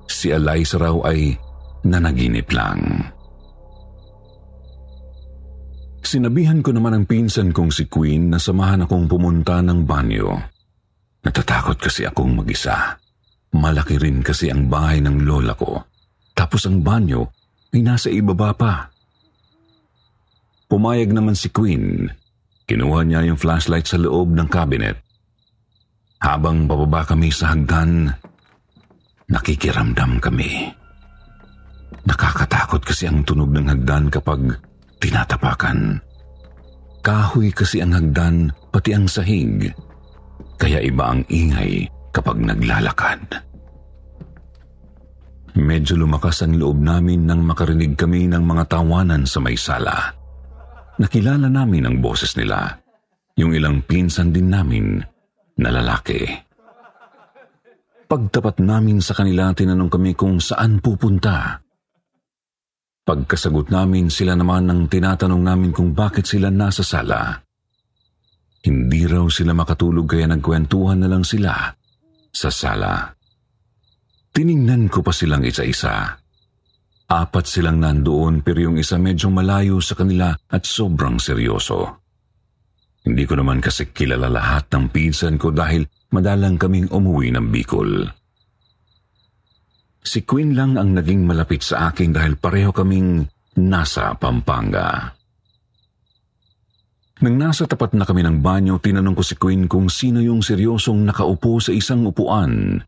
Si 0.05 0.29
Eliza 0.29 0.77
raw 0.77 1.09
ay 1.09 1.33
nanaginip 1.89 2.53
lang. 2.53 3.01
Sinabihan 6.05 6.61
ko 6.61 6.69
naman 6.69 7.01
ang 7.01 7.05
pinsan 7.09 7.49
kong 7.49 7.73
si 7.73 7.89
Queen 7.89 8.29
na 8.29 8.37
samahan 8.37 8.85
akong 8.85 9.09
pumunta 9.09 9.57
ng 9.65 9.89
banyo. 9.89 10.53
Natatakot 11.25 11.81
kasi 11.81 12.05
akong 12.05 12.37
mag-isa. 12.37 12.93
Malaki 13.57 13.97
rin 13.97 14.21
kasi 14.21 14.53
ang 14.53 14.69
bahay 14.69 15.01
ng 15.01 15.25
lola 15.25 15.57
ko. 15.57 15.81
Tapos 16.37 16.69
ang 16.69 16.85
banyo 16.85 17.25
ay 17.73 17.81
nasa 17.81 18.13
ibaba 18.13 18.53
pa. 18.53 18.93
Pumayag 20.69 21.09
naman 21.09 21.33
si 21.33 21.49
Queen. 21.49 22.05
Kinuha 22.69 23.01
niya 23.01 23.25
yung 23.25 23.41
flashlight 23.41 23.89
sa 23.89 23.97
loob 23.97 24.37
ng 24.37 24.45
cabinet. 24.49 25.01
Habang 26.21 26.69
bababa 26.69 27.05
kami 27.05 27.29
sa 27.29 27.53
hagdan, 27.53 28.09
nakikiramdam 29.29 30.21
kami. 30.21 30.73
Nakakatakot 32.05 32.81
kasi 32.85 33.09
ang 33.09 33.25
tunog 33.25 33.49
ng 33.49 33.65
hagdan 33.65 34.09
kapag 34.13 34.61
tinatapakan. 35.01 36.01
Kahoy 37.05 37.53
kasi 37.53 37.81
ang 37.81 37.93
hagdan, 37.93 38.49
pati 38.73 38.93
ang 38.93 39.05
sahig 39.05 39.73
kaya 40.55 40.79
iba 40.83 41.11
ang 41.15 41.21
ingay 41.27 41.87
kapag 42.15 42.39
naglalakad. 42.39 43.21
Medyo 45.55 45.95
lumakas 45.95 46.43
ang 46.43 46.59
loob 46.59 46.83
namin 46.83 47.23
nang 47.23 47.47
makarinig 47.47 47.95
kami 47.95 48.27
ng 48.27 48.43
mga 48.43 48.75
tawanan 48.75 49.23
sa 49.23 49.39
may 49.39 49.55
sala. 49.55 50.11
Nakilala 50.99 51.47
namin 51.47 51.87
ang 51.87 51.97
boses 52.03 52.35
nila, 52.35 52.75
yung 53.39 53.55
ilang 53.55 53.79
pinsan 53.83 54.35
din 54.35 54.51
namin 54.51 54.99
na 55.59 55.69
lalaki. 55.71 56.27
Pagtapat 58.05 58.59
namin 58.59 58.99
sa 58.99 59.15
kanila, 59.15 59.55
tinanong 59.55 59.91
kami 59.91 60.11
kung 60.11 60.43
saan 60.43 60.83
pupunta. 60.83 61.63
Pagkasagot 63.05 63.71
namin, 63.71 64.11
sila 64.11 64.35
naman 64.35 64.67
ang 64.67 64.91
tinatanong 64.91 65.41
namin 65.41 65.71
kung 65.71 65.95
bakit 65.95 66.27
sila 66.27 66.51
nasa 66.51 66.83
sala. 66.83 67.44
Hindi 68.65 69.05
raw 69.05 69.29
sila 69.29 69.53
makatulog 69.53 70.09
kaya 70.09 70.25
nagkwentuhan 70.25 71.05
na 71.05 71.07
lang 71.09 71.21
sila 71.21 71.69
sa 72.33 72.49
sala. 72.49 73.13
Tiningnan 74.35 74.91
ko 74.91 74.99
pa 75.05 75.13
silang 75.15 75.45
isa-isa. 75.45 76.17
Apat 77.05 77.45
silang 77.45 77.77
nandoon 77.79 78.41
pero 78.41 78.65
yung 78.65 78.81
isa 78.81 78.97
medyo 78.97 79.29
malayo 79.29 79.77
sa 79.79 79.93
kanila 79.93 80.33
at 80.33 80.65
sobrang 80.65 81.21
seryoso. 81.21 82.03
Hindi 83.05 83.23
ko 83.29 83.37
naman 83.37 83.61
kasi 83.61 83.93
kilala 83.93 84.27
lahat 84.27 84.67
ng 84.73 84.89
pinsan 84.89 85.37
ko 85.37 85.53
dahil 85.53 85.85
madalang 86.09 86.57
kaming 86.57 86.89
umuwi 86.89 87.31
ng 87.31 87.47
Bicol. 87.53 88.09
Si 90.01 90.25
Queen 90.25 90.57
lang 90.57 90.75
ang 90.75 90.97
naging 90.97 91.23
malapit 91.23 91.61
sa 91.61 91.93
akin 91.93 92.11
dahil 92.11 92.41
pareho 92.41 92.73
kaming 92.73 93.23
nasa 93.61 94.17
Pampanga. 94.19 95.14
Nang 97.23 97.39
nasa 97.39 97.63
tapat 97.63 97.95
na 97.95 98.03
kami 98.03 98.27
ng 98.27 98.43
banyo, 98.43 98.75
tinanong 98.75 99.15
ko 99.15 99.23
si 99.23 99.39
Queen 99.39 99.71
kung 99.71 99.87
sino 99.87 100.19
yung 100.19 100.43
seryosong 100.43 101.07
nakaupo 101.07 101.63
sa 101.63 101.71
isang 101.71 102.03
upuan. 102.03 102.83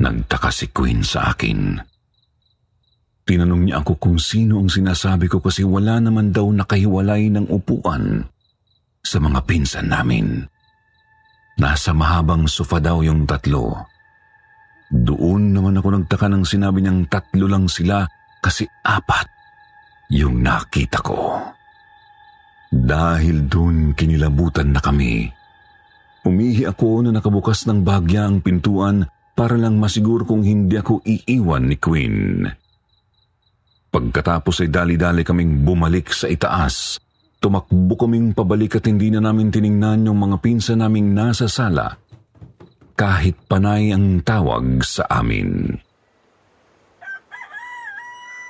Nagtaka 0.00 0.48
si 0.48 0.72
Queen 0.72 1.04
sa 1.04 1.36
akin. 1.36 1.76
Tinanong 3.26 3.68
niya 3.68 3.84
ako 3.84 4.00
kung 4.00 4.16
sino 4.16 4.62
ang 4.62 4.70
sinasabi 4.72 5.28
ko 5.28 5.44
kasi 5.44 5.60
wala 5.66 6.00
naman 6.00 6.32
daw 6.32 6.48
nakahiwalay 6.48 7.28
ng 7.28 7.52
upuan 7.52 8.24
sa 9.04 9.18
mga 9.20 9.44
pinsan 9.44 9.92
namin. 9.92 10.46
Nasa 11.60 11.92
mahabang 11.92 12.48
sofa 12.48 12.80
daw 12.80 13.04
yung 13.04 13.28
tatlo. 13.28 13.76
Doon 14.88 15.52
naman 15.52 15.76
ako 15.76 15.88
nagtaka 16.00 16.30
nang 16.30 16.46
sinabi 16.46 16.80
niyang 16.80 17.10
tatlo 17.10 17.44
lang 17.50 17.66
sila 17.66 18.06
kasi 18.40 18.64
apat 18.86 19.26
yung 20.14 20.40
nakita 20.40 21.02
ko. 21.02 21.55
Dahil 22.72 23.46
doon 23.46 23.94
kinilabutan 23.94 24.74
na 24.74 24.82
kami. 24.82 25.30
Umihi 26.26 26.66
ako 26.66 27.06
na 27.06 27.10
nakabukas 27.14 27.70
ng 27.70 27.86
bagya 27.86 28.26
ang 28.26 28.42
pintuan 28.42 29.06
para 29.38 29.54
lang 29.54 29.78
masiguro 29.78 30.26
kung 30.26 30.42
hindi 30.42 30.74
ako 30.74 31.04
iiwan 31.06 31.70
ni 31.70 31.76
Queen. 31.78 32.16
Pagkatapos 33.94 34.66
ay 34.66 34.68
dali-dali 34.68 35.22
kaming 35.22 35.62
bumalik 35.62 36.10
sa 36.10 36.26
itaas. 36.26 36.98
Tumakbo 37.38 37.94
kaming 37.94 38.34
pabalik 38.34 38.82
at 38.82 38.90
hindi 38.90 39.14
na 39.14 39.22
namin 39.22 39.54
tiningnan 39.54 40.10
yung 40.10 40.18
mga 40.18 40.36
pinsa 40.42 40.74
naming 40.74 41.14
nasa 41.14 41.46
sala 41.46 41.94
kahit 42.96 43.36
panay 43.44 43.92
ang 43.92 44.24
tawag 44.24 44.80
sa 44.82 45.04
amin. 45.12 45.76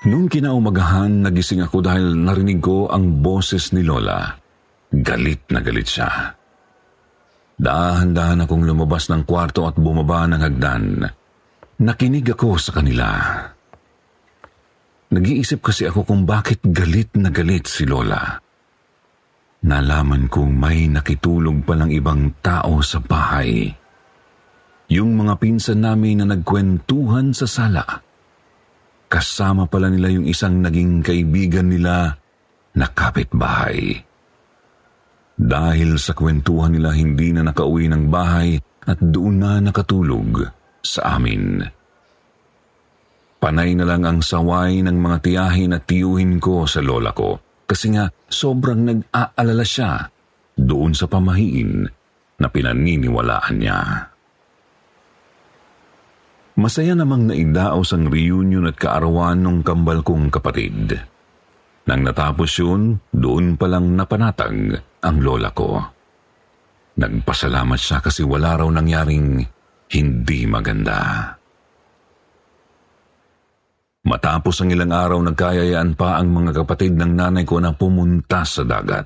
Noong 0.07 0.31
kinaumagahan, 0.31 1.27
nagising 1.27 1.67
ako 1.67 1.83
dahil 1.83 2.15
narinig 2.15 2.63
ko 2.63 2.87
ang 2.87 3.27
boses 3.27 3.75
ni 3.75 3.83
Lola. 3.83 4.39
Galit 4.95 5.51
na 5.51 5.59
galit 5.59 5.91
siya. 5.91 6.31
Dahan-dahan 7.59 8.47
akong 8.47 8.63
lumabas 8.63 9.11
ng 9.11 9.27
kwarto 9.27 9.67
at 9.67 9.75
bumaba 9.75 10.31
ng 10.31 10.39
hagdan. 10.39 10.87
Nakinig 11.83 12.23
ako 12.23 12.55
sa 12.55 12.79
kanila. 12.79 13.09
Nag-iisip 15.11 15.59
kasi 15.59 15.91
ako 15.91 16.07
kung 16.07 16.23
bakit 16.23 16.63
galit 16.63 17.11
na 17.19 17.35
galit 17.35 17.67
si 17.67 17.83
Lola. 17.83 18.39
Nalaman 19.67 20.31
kong 20.31 20.55
may 20.55 20.87
nakitulog 20.87 21.67
palang 21.67 21.91
ibang 21.91 22.31
tao 22.47 22.79
sa 22.79 23.03
bahay. 23.03 23.75
Yung 24.87 25.19
mga 25.19 25.35
pinsan 25.43 25.83
namin 25.83 26.23
na 26.23 26.31
nagkwentuhan 26.31 27.35
sa 27.35 27.51
sala 27.51 28.06
kasama 29.07 29.71
pala 29.71 29.91
nila 29.91 30.11
yung 30.11 30.27
isang 30.27 30.63
naging 30.63 31.03
kaibigan 31.03 31.71
nila 31.71 32.15
na 32.77 32.87
kapitbahay. 32.91 34.03
Dahil 35.37 36.01
sa 36.01 36.17
kwentuhan 36.17 36.73
nila 36.73 36.97
hindi 36.97 37.33
na 37.33 37.45
nakauwi 37.45 37.93
ng 37.93 38.05
bahay 38.09 38.57
at 38.89 38.99
doon 39.01 39.37
na 39.43 39.61
nakatulog 39.61 40.49
sa 40.81 41.19
amin. 41.19 41.61
Panay 43.37 43.77
na 43.77 43.85
lang 43.85 44.03
ang 44.09 44.25
saway 44.25 44.81
ng 44.81 44.97
mga 44.97 45.17
tiyahin 45.21 45.77
at 45.77 45.85
tiyuhin 45.85 46.41
ko 46.41 46.65
sa 46.65 46.81
lola 46.81 47.13
ko 47.13 47.37
kasi 47.69 47.93
nga 47.93 48.09
sobrang 48.33 48.81
nag-aalala 48.87 49.67
siya 49.67 50.09
doon 50.57 50.97
sa 50.97 51.05
pamahiin 51.05 51.85
na 52.41 52.47
pinaniniwalaan 52.49 53.57
niya. 53.61 53.79
Masaya 56.57 56.97
namang 56.97 57.29
naidaos 57.29 57.93
ang 57.93 58.09
reunion 58.09 58.65
at 58.65 58.81
kaarawan 58.81 59.45
ng 59.45 59.61
kambal 59.61 60.01
kong 60.01 60.33
kapatid. 60.33 60.97
Nang 61.85 62.01
natapos 62.01 62.51
yun, 62.57 62.97
doon 63.13 63.61
palang 63.61 63.93
napanatag 63.93 64.81
ang 65.05 65.17
lola 65.21 65.53
ko. 65.53 65.79
Nagpasalamat 66.97 67.77
siya 67.77 68.01
kasi 68.01 68.25
wala 68.25 68.57
raw 68.57 68.69
nangyaring 68.73 69.45
hindi 69.93 70.41
maganda. 70.49 71.29
Matapos 74.07 74.63
ang 74.65 74.73
ilang 74.73 74.97
araw, 74.97 75.19
nagkayayaan 75.29 75.93
pa 75.93 76.17
ang 76.17 76.33
mga 76.33 76.65
kapatid 76.65 76.97
ng 76.97 77.13
nanay 77.21 77.45
ko 77.45 77.61
na 77.61 77.77
pumunta 77.77 78.49
sa 78.49 78.65
dagat. 78.65 79.05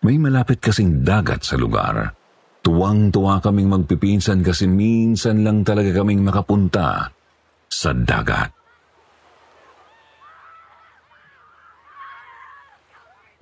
May 0.00 0.16
malapit 0.16 0.62
kasing 0.62 1.04
dagat 1.04 1.44
sa 1.44 1.60
lugar. 1.60 2.16
Tuwang-tuwa 2.64 3.44
kaming 3.44 3.68
magpipinsan 3.68 4.40
kasi 4.40 4.64
minsan 4.64 5.44
lang 5.44 5.60
talaga 5.68 6.00
kaming 6.00 6.24
makapunta 6.24 7.12
sa 7.68 7.92
dagat. 7.92 8.48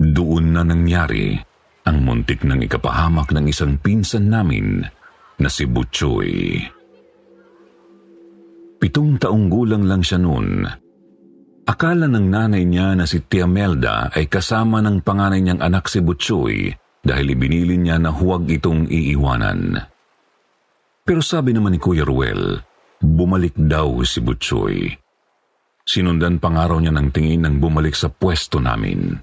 Doon 0.02 0.58
na 0.58 0.66
nangyari 0.66 1.38
ang 1.86 2.02
muntik 2.02 2.42
ng 2.42 2.66
ikapahamak 2.66 3.30
ng 3.30 3.46
isang 3.46 3.78
pinsan 3.78 4.26
namin 4.26 4.82
na 5.38 5.46
si 5.46 5.70
Butchoy. 5.70 6.58
Pitong 8.82 9.22
taong 9.22 9.46
gulang 9.46 9.86
lang 9.86 10.02
siya 10.02 10.18
noon. 10.18 10.66
Akala 11.62 12.10
ng 12.10 12.26
nanay 12.26 12.66
niya 12.66 12.98
na 12.98 13.06
si 13.06 13.22
Tia 13.22 13.46
Melda 13.46 14.10
ay 14.10 14.26
kasama 14.26 14.82
ng 14.82 14.98
panganay 15.06 15.38
niyang 15.38 15.62
anak 15.62 15.86
si 15.86 16.02
Butchoy 16.02 16.81
dahil 17.02 17.34
ibinili 17.34 17.76
niya 17.76 17.98
na 17.98 18.14
huwag 18.14 18.46
itong 18.46 18.86
iiwanan. 18.86 19.78
Pero 21.02 21.18
sabi 21.18 21.50
naman 21.50 21.74
ni 21.74 21.80
Kuya 21.82 22.06
Ruel, 22.06 22.62
bumalik 23.02 23.58
daw 23.58 23.90
si 24.06 24.22
Butchoy. 24.22 24.86
Sinundan 25.82 26.38
pangaraw 26.38 26.78
niya 26.78 26.94
ng 26.94 27.10
tingin 27.10 27.42
nang 27.42 27.58
bumalik 27.58 27.98
sa 27.98 28.06
pwesto 28.06 28.62
namin. 28.62 29.18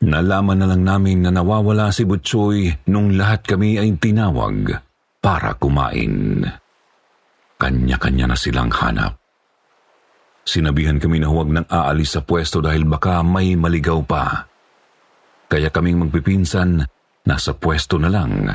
Nalaman 0.00 0.64
na 0.64 0.66
lang 0.72 0.80
namin 0.80 1.28
na 1.28 1.30
nawawala 1.30 1.92
si 1.92 2.08
Butchoy 2.08 2.88
nung 2.88 3.12
lahat 3.20 3.44
kami 3.44 3.76
ay 3.76 4.00
tinawag 4.00 4.80
para 5.20 5.52
kumain. 5.60 6.40
Kanya-kanya 7.60 8.32
na 8.32 8.36
silang 8.40 8.72
hanap. 8.72 9.20
Sinabihan 10.48 10.96
kami 10.96 11.20
na 11.20 11.28
huwag 11.28 11.52
nang 11.52 11.68
aalis 11.68 12.16
sa 12.16 12.24
pwesto 12.24 12.64
dahil 12.64 12.88
baka 12.88 13.20
may 13.20 13.52
maligaw 13.60 14.00
pa. 14.00 14.49
Kaya 15.50 15.66
kaming 15.74 16.06
magpipinsan, 16.06 16.86
nasa 17.26 17.50
pwesto 17.58 17.98
na 17.98 18.06
lang 18.06 18.46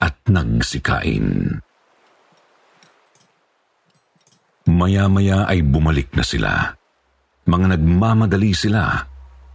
at 0.00 0.14
nagsikain. 0.32 1.60
Maya-maya 4.68 5.44
ay 5.44 5.60
bumalik 5.60 6.16
na 6.16 6.24
sila. 6.24 6.72
Mga 7.48 7.76
nagmamadali 7.76 8.52
sila, 8.56 8.96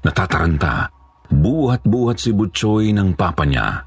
natataranta, 0.06 0.90
buhat-buhat 1.30 2.18
si 2.22 2.30
Butchoy 2.34 2.94
ng 2.94 3.18
papa 3.18 3.46
niya. 3.46 3.86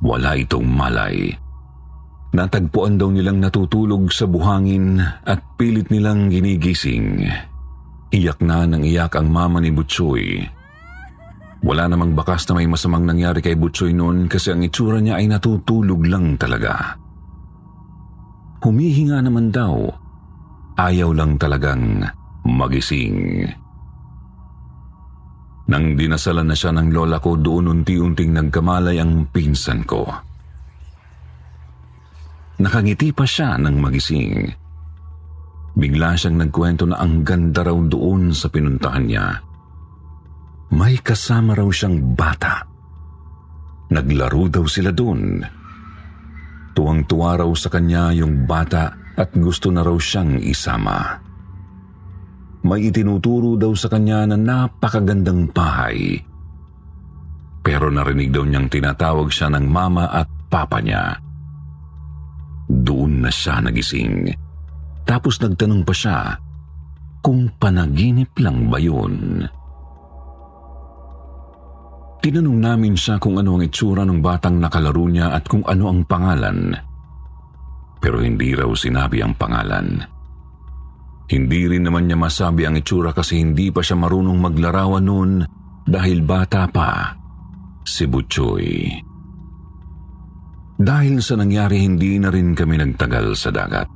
Wala 0.00 0.36
itong 0.36 0.68
malay. 0.68 1.32
Natagpuan 2.36 3.00
daw 3.00 3.08
nilang 3.08 3.40
natutulog 3.40 4.12
sa 4.12 4.28
buhangin 4.28 5.00
at 5.00 5.40
pilit 5.56 5.88
nilang 5.88 6.28
ginigising. 6.28 7.24
Iyak 8.12 8.44
na 8.44 8.68
nang 8.68 8.84
iyak 8.84 9.16
ang 9.16 9.32
mama 9.32 9.60
ni 9.60 9.72
Butchoy. 9.72 10.55
Wala 11.64 11.88
namang 11.88 12.12
bakas 12.12 12.44
na 12.48 12.60
may 12.60 12.68
masamang 12.68 13.08
nangyari 13.08 13.40
kay 13.40 13.56
Butchoy 13.56 13.96
noon 13.96 14.28
kasi 14.28 14.52
ang 14.52 14.60
itsura 14.60 15.00
niya 15.00 15.16
ay 15.16 15.30
natutulog 15.30 16.04
lang 16.04 16.36
talaga. 16.36 17.00
Humihinga 18.60 19.24
naman 19.24 19.54
daw. 19.54 19.88
Ayaw 20.76 21.16
lang 21.16 21.40
talagang 21.40 22.04
magising. 22.44 23.48
Nang 25.66 25.98
dinasalan 25.98 26.46
na 26.46 26.54
siya 26.54 26.70
ng 26.76 26.94
lola 26.94 27.18
ko, 27.18 27.34
doon 27.34 27.80
unti-unting 27.80 28.30
nagkamalay 28.30 29.02
ang 29.02 29.26
pinsan 29.34 29.82
ko. 29.82 30.06
Nakangiti 32.62 33.10
pa 33.10 33.26
siya 33.26 33.58
nang 33.58 33.82
magising. 33.82 34.46
Bigla 35.76 36.16
siyang 36.16 36.40
nagkwento 36.40 36.88
na 36.88 37.02
ang 37.02 37.20
ganda 37.20 37.60
raw 37.66 37.76
doon 37.76 38.32
sa 38.32 38.48
pinuntahan 38.48 39.04
niya. 39.04 39.26
May 40.74 40.98
kasama 40.98 41.54
raw 41.54 41.68
siyang 41.70 42.16
bata. 42.18 42.66
Naglaro 43.86 44.50
daw 44.50 44.66
sila 44.66 44.90
doon. 44.90 45.38
Tuwang-tuwa 46.74 47.38
raw 47.38 47.50
sa 47.54 47.70
kanya 47.70 48.10
yung 48.10 48.44
bata 48.44 49.14
at 49.14 49.30
gusto 49.38 49.70
na 49.70 49.86
raw 49.86 49.94
siyang 49.94 50.42
isama. 50.42 51.22
May 52.66 52.90
itinuturo 52.90 53.54
daw 53.54 53.72
sa 53.78 53.86
kanya 53.86 54.26
na 54.26 54.36
napakagandang 54.36 55.54
bahay. 55.54 56.18
Pero 57.62 57.86
narinig 57.90 58.34
daw 58.34 58.42
niyang 58.42 58.66
tinatawag 58.66 59.30
siya 59.30 59.54
ng 59.54 59.66
mama 59.70 60.10
at 60.10 60.26
papa 60.50 60.82
niya. 60.82 61.14
Doon 62.66 63.22
na 63.22 63.30
siya 63.30 63.62
nagising. 63.62 64.34
Tapos 65.06 65.38
nagtanong 65.38 65.86
pa 65.86 65.94
siya 65.94 66.18
kung 67.22 67.54
panaginip 67.54 68.34
lang 68.42 68.66
ba 68.66 68.82
yun. 68.82 69.46
Tinanong 72.26 72.58
namin 72.58 72.98
siya 72.98 73.22
kung 73.22 73.38
ano 73.38 73.54
ang 73.54 73.62
itsura 73.62 74.02
ng 74.02 74.18
batang 74.18 74.58
nakalaro 74.58 75.06
niya 75.06 75.30
at 75.30 75.46
kung 75.46 75.62
ano 75.62 75.86
ang 75.86 76.02
pangalan. 76.10 76.74
Pero 78.02 78.18
hindi 78.18 78.50
raw 78.50 78.66
sinabi 78.74 79.22
ang 79.22 79.38
pangalan. 79.38 80.02
Hindi 81.30 81.70
rin 81.70 81.86
naman 81.86 82.10
niya 82.10 82.18
masabi 82.18 82.66
ang 82.66 82.74
itsura 82.74 83.14
kasi 83.14 83.38
hindi 83.38 83.70
pa 83.70 83.78
siya 83.78 83.94
marunong 84.02 84.42
maglarawan 84.42 85.06
noon 85.06 85.32
dahil 85.86 86.26
bata 86.26 86.66
pa 86.66 87.14
si 87.86 88.10
Butchoy. 88.10 88.90
Dahil 90.82 91.22
sa 91.22 91.38
nangyari, 91.38 91.78
hindi 91.86 92.18
na 92.18 92.34
rin 92.34 92.58
kami 92.58 92.74
nagtagal 92.74 93.38
sa 93.38 93.54
dagat. 93.54 93.86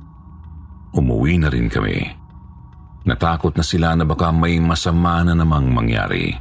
Umuwi 0.95 1.35
na 1.35 1.51
rin 1.51 1.67
kami. 1.67 1.99
Natakot 3.11 3.59
na 3.59 3.63
sila 3.67 3.91
na 3.99 4.07
baka 4.07 4.31
may 4.31 4.55
masama 4.63 5.19
na 5.19 5.35
namang 5.35 5.67
mangyari. 5.67 6.31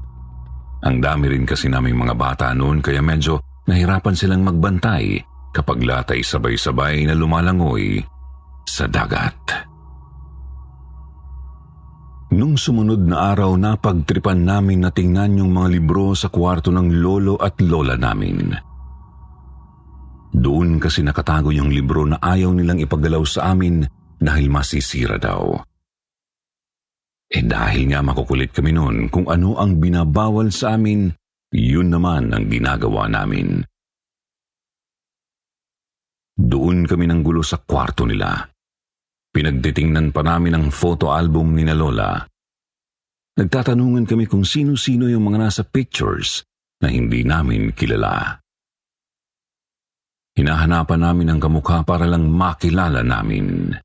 Ang 0.81 0.97
dami 1.05 1.29
rin 1.29 1.45
kasi 1.45 1.69
naming 1.69 1.97
mga 1.97 2.15
bata 2.17 2.47
noon 2.57 2.81
kaya 2.81 3.05
medyo 3.05 3.41
nahirapan 3.69 4.17
silang 4.17 4.43
magbantay 4.45 5.21
kapag 5.53 5.85
latay 5.85 6.25
sabay-sabay 6.25 7.05
na 7.05 7.13
lumalangoy 7.13 8.01
sa 8.65 8.89
dagat. 8.89 9.69
Nung 12.31 12.55
sumunod 12.55 13.03
na 13.03 13.35
araw, 13.35 13.59
napagtripan 13.59 14.47
namin 14.47 14.87
na 14.87 14.95
tingnan 14.95 15.43
yung 15.43 15.51
mga 15.51 15.69
libro 15.75 16.15
sa 16.15 16.31
kwarto 16.31 16.71
ng 16.71 17.03
lolo 17.03 17.35
at 17.35 17.59
lola 17.59 17.99
namin. 17.99 18.55
Doon 20.31 20.79
kasi 20.79 21.03
nakatago 21.03 21.51
yung 21.51 21.75
libro 21.75 22.07
na 22.07 22.23
ayaw 22.23 22.55
nilang 22.55 22.79
ipagalaw 22.79 23.27
sa 23.27 23.51
amin 23.51 23.83
dahil 24.15 24.47
masisira 24.47 25.19
daw. 25.19 25.59
Eh 27.31 27.47
dahil 27.47 27.87
nga 27.87 28.03
makukulit 28.03 28.51
kami 28.51 28.75
noon 28.75 29.07
kung 29.07 29.31
ano 29.31 29.55
ang 29.55 29.79
binabawal 29.79 30.51
sa 30.51 30.75
amin, 30.75 31.15
yun 31.55 31.89
naman 31.95 32.35
ang 32.35 32.51
ginagawa 32.51 33.07
namin. 33.07 33.63
Doon 36.35 36.91
kami 36.91 37.07
ng 37.07 37.21
gulo 37.23 37.47
sa 37.47 37.63
kwarto 37.63 38.03
nila. 38.03 38.35
Pinagtitingnan 39.31 40.11
pa 40.11 40.27
namin 40.27 40.59
ang 40.59 40.67
photo 40.75 41.15
album 41.15 41.55
ni 41.55 41.63
na 41.63 41.77
Lola. 41.79 42.19
Nagtatanungan 43.39 44.11
kami 44.11 44.27
kung 44.27 44.43
sino-sino 44.43 45.07
yung 45.07 45.31
mga 45.31 45.39
nasa 45.39 45.63
pictures 45.63 46.43
na 46.83 46.91
hindi 46.91 47.23
namin 47.23 47.71
kilala. 47.71 48.43
Hinahanapan 50.35 51.01
namin 51.05 51.29
ang 51.31 51.41
kamukha 51.43 51.87
para 51.87 52.11
lang 52.11 52.27
makilala 52.27 53.07
namin. 53.07 53.77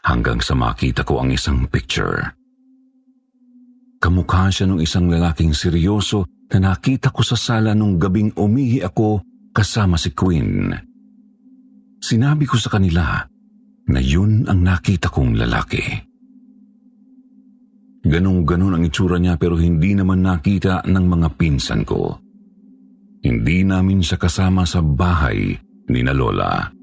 Hanggang 0.00 0.40
sa 0.40 0.56
makita 0.56 1.04
ko 1.04 1.20
ang 1.20 1.30
isang 1.32 1.68
picture. 1.68 2.32
Kamukha 4.00 4.48
siya 4.48 4.64
ng 4.64 4.80
isang 4.80 5.12
lalaking 5.12 5.52
seryoso 5.52 6.24
na 6.50 6.72
nakita 6.72 7.12
ko 7.12 7.20
sa 7.20 7.36
sala 7.36 7.76
nung 7.76 8.00
gabing 8.00 8.32
umihi 8.32 8.80
ako 8.80 9.20
kasama 9.52 10.00
si 10.00 10.16
Queen. 10.16 10.72
Sinabi 12.00 12.48
ko 12.48 12.56
sa 12.56 12.72
kanila 12.72 13.20
na 13.92 14.00
yun 14.00 14.48
ang 14.48 14.64
nakita 14.64 15.12
kong 15.12 15.36
lalaki. 15.36 15.84
Ganong-ganon 18.00 18.80
ang 18.80 18.84
itsura 18.88 19.20
niya 19.20 19.36
pero 19.36 19.60
hindi 19.60 19.92
naman 19.92 20.24
nakita 20.24 20.88
ng 20.88 21.04
mga 21.04 21.28
pinsan 21.36 21.84
ko. 21.84 22.16
Hindi 23.20 23.68
namin 23.68 24.00
siya 24.00 24.16
kasama 24.16 24.64
sa 24.64 24.80
bahay 24.80 25.52
ni 25.92 26.00
na 26.00 26.16
Lola. 26.16 26.79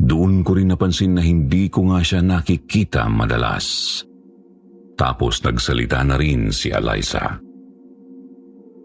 Doon 0.00 0.40
ko 0.40 0.56
rin 0.56 0.72
napansin 0.72 1.12
na 1.12 1.20
hindi 1.20 1.68
ko 1.68 1.84
nga 1.92 2.00
siya 2.00 2.24
nakikita 2.24 3.04
madalas. 3.12 4.00
Tapos 4.96 5.44
nagsalita 5.44 6.00
na 6.08 6.16
rin 6.16 6.48
si 6.48 6.72
Eliza. 6.72 7.36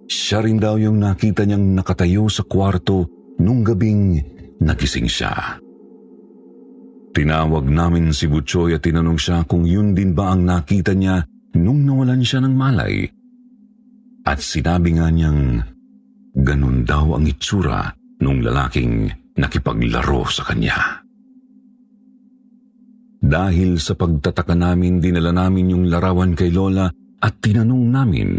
Siya 0.06 0.44
rin 0.44 0.60
daw 0.60 0.76
yung 0.76 1.00
nakita 1.00 1.48
niyang 1.48 1.72
nakatayo 1.72 2.28
sa 2.28 2.44
kwarto 2.44 3.08
nung 3.40 3.64
gabing 3.64 4.20
nagising 4.60 5.08
siya. 5.08 5.60
Tinawag 7.16 7.64
namin 7.72 8.12
si 8.12 8.28
Butchoy 8.28 8.76
at 8.76 8.84
tinanong 8.84 9.16
siya 9.16 9.48
kung 9.48 9.64
yun 9.64 9.96
din 9.96 10.12
ba 10.12 10.36
ang 10.36 10.44
nakita 10.44 10.92
niya 10.92 11.24
nung 11.56 11.88
nawalan 11.88 12.20
siya 12.20 12.44
ng 12.44 12.54
malay 12.54 13.08
at 14.28 14.44
sinabi 14.44 15.00
nga 15.00 15.08
niyang 15.08 15.64
ganun 16.36 16.84
daw 16.84 17.16
ang 17.16 17.24
itsura 17.24 17.94
nung 18.20 18.44
lalaking 18.44 19.08
nakipaglaro 19.40 20.28
sa 20.28 20.44
kanya. 20.44 21.05
Dahil 23.26 23.82
sa 23.82 23.98
pagtataka 23.98 24.54
namin, 24.54 25.02
dinala 25.02 25.34
namin 25.34 25.74
yung 25.74 25.90
larawan 25.90 26.38
kay 26.38 26.54
Lola 26.54 26.86
at 27.26 27.34
tinanong 27.42 27.86
namin 27.90 28.30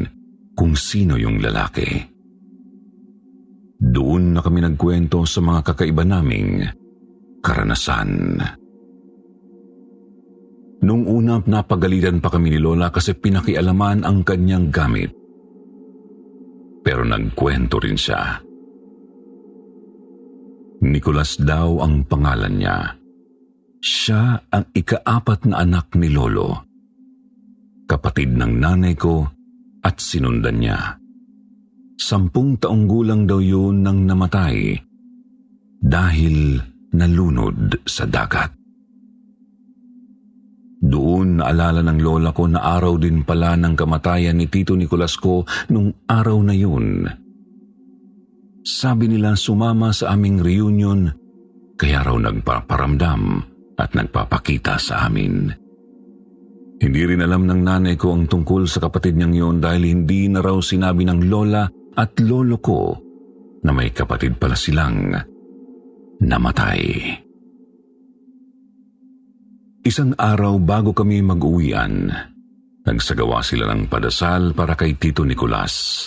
kung 0.54 0.78
sino 0.78 1.18
yung 1.18 1.42
lalaki. 1.42 2.06
Doon 3.76 4.38
na 4.38 4.40
kami 4.40 4.62
nagkwento 4.62 5.26
sa 5.26 5.42
mga 5.42 5.60
kakaiba 5.66 6.06
naming 6.06 6.62
karanasan. 7.42 8.38
Nung 10.86 11.02
una, 11.02 11.42
napagalitan 11.42 12.22
pa 12.22 12.30
kami 12.30 12.54
ni 12.54 12.58
Lola 12.62 12.94
kasi 12.94 13.18
pinakialaman 13.18 14.06
ang 14.06 14.22
kanyang 14.22 14.70
gamit. 14.70 15.10
Pero 16.86 17.02
nagkwento 17.02 17.82
rin 17.82 17.98
siya. 17.98 18.38
Nicholas 20.86 21.34
daw 21.42 21.82
ang 21.82 22.06
pangalan 22.06 22.54
niya. 22.54 23.05
Siya 23.86 24.34
ang 24.50 24.66
ikaapat 24.74 25.46
na 25.46 25.62
anak 25.62 25.94
ni 25.94 26.10
Lolo. 26.10 26.66
Kapatid 27.86 28.34
ng 28.34 28.58
nanay 28.58 28.98
ko 28.98 29.22
at 29.86 30.02
sinundan 30.02 30.58
niya. 30.58 30.98
Sampung 31.94 32.58
taong 32.58 32.90
gulang 32.90 33.30
daw 33.30 33.38
yun 33.38 33.86
nang 33.86 34.02
namatay 34.02 34.74
dahil 35.78 36.58
nalunod 36.98 37.78
sa 37.86 38.10
dagat. 38.10 38.50
Doon 40.82 41.38
naalala 41.38 41.86
ng 41.86 42.02
lola 42.02 42.34
ko 42.34 42.50
na 42.50 42.66
araw 42.66 42.98
din 42.98 43.22
pala 43.22 43.54
ng 43.54 43.78
kamatayan 43.78 44.34
ni 44.34 44.50
Tito 44.50 44.74
Nicolas 44.74 45.14
ko 45.14 45.46
nung 45.70 45.94
araw 46.10 46.42
na 46.42 46.54
yun. 46.58 47.06
Sabi 48.66 49.06
nila 49.06 49.38
sumama 49.38 49.94
sa 49.94 50.10
aming 50.10 50.42
reunion 50.42 51.06
kaya 51.78 52.02
raw 52.02 52.18
nagpaparamdam 52.18 53.55
at 53.76 53.92
nagpapakita 53.92 54.80
sa 54.80 55.06
amin. 55.06 55.52
Hindi 56.76 57.02
rin 57.08 57.24
alam 57.24 57.48
ng 57.48 57.60
nanay 57.64 57.96
ko 57.96 58.12
ang 58.12 58.28
tungkol 58.28 58.68
sa 58.68 58.84
kapatid 58.84 59.16
niyang 59.16 59.36
yun 59.36 59.56
dahil 59.60 59.88
hindi 59.88 60.28
na 60.28 60.44
raw 60.44 60.60
sinabi 60.60 61.08
ng 61.08 61.20
lola 61.24 61.64
at 61.96 62.20
lolo 62.20 62.60
ko 62.60 62.80
na 63.64 63.72
may 63.72 63.88
kapatid 63.90 64.36
pala 64.36 64.52
silang 64.52 65.16
namatay. 66.20 66.82
Isang 69.86 70.18
araw 70.18 70.58
bago 70.58 70.90
kami 70.90 71.22
mag-uwian, 71.22 72.10
nagsagawa 72.82 73.40
sila 73.40 73.70
ng 73.70 73.86
padasal 73.86 74.50
para 74.52 74.74
kay 74.74 74.98
Tito 74.98 75.22
Nicolas. 75.22 76.06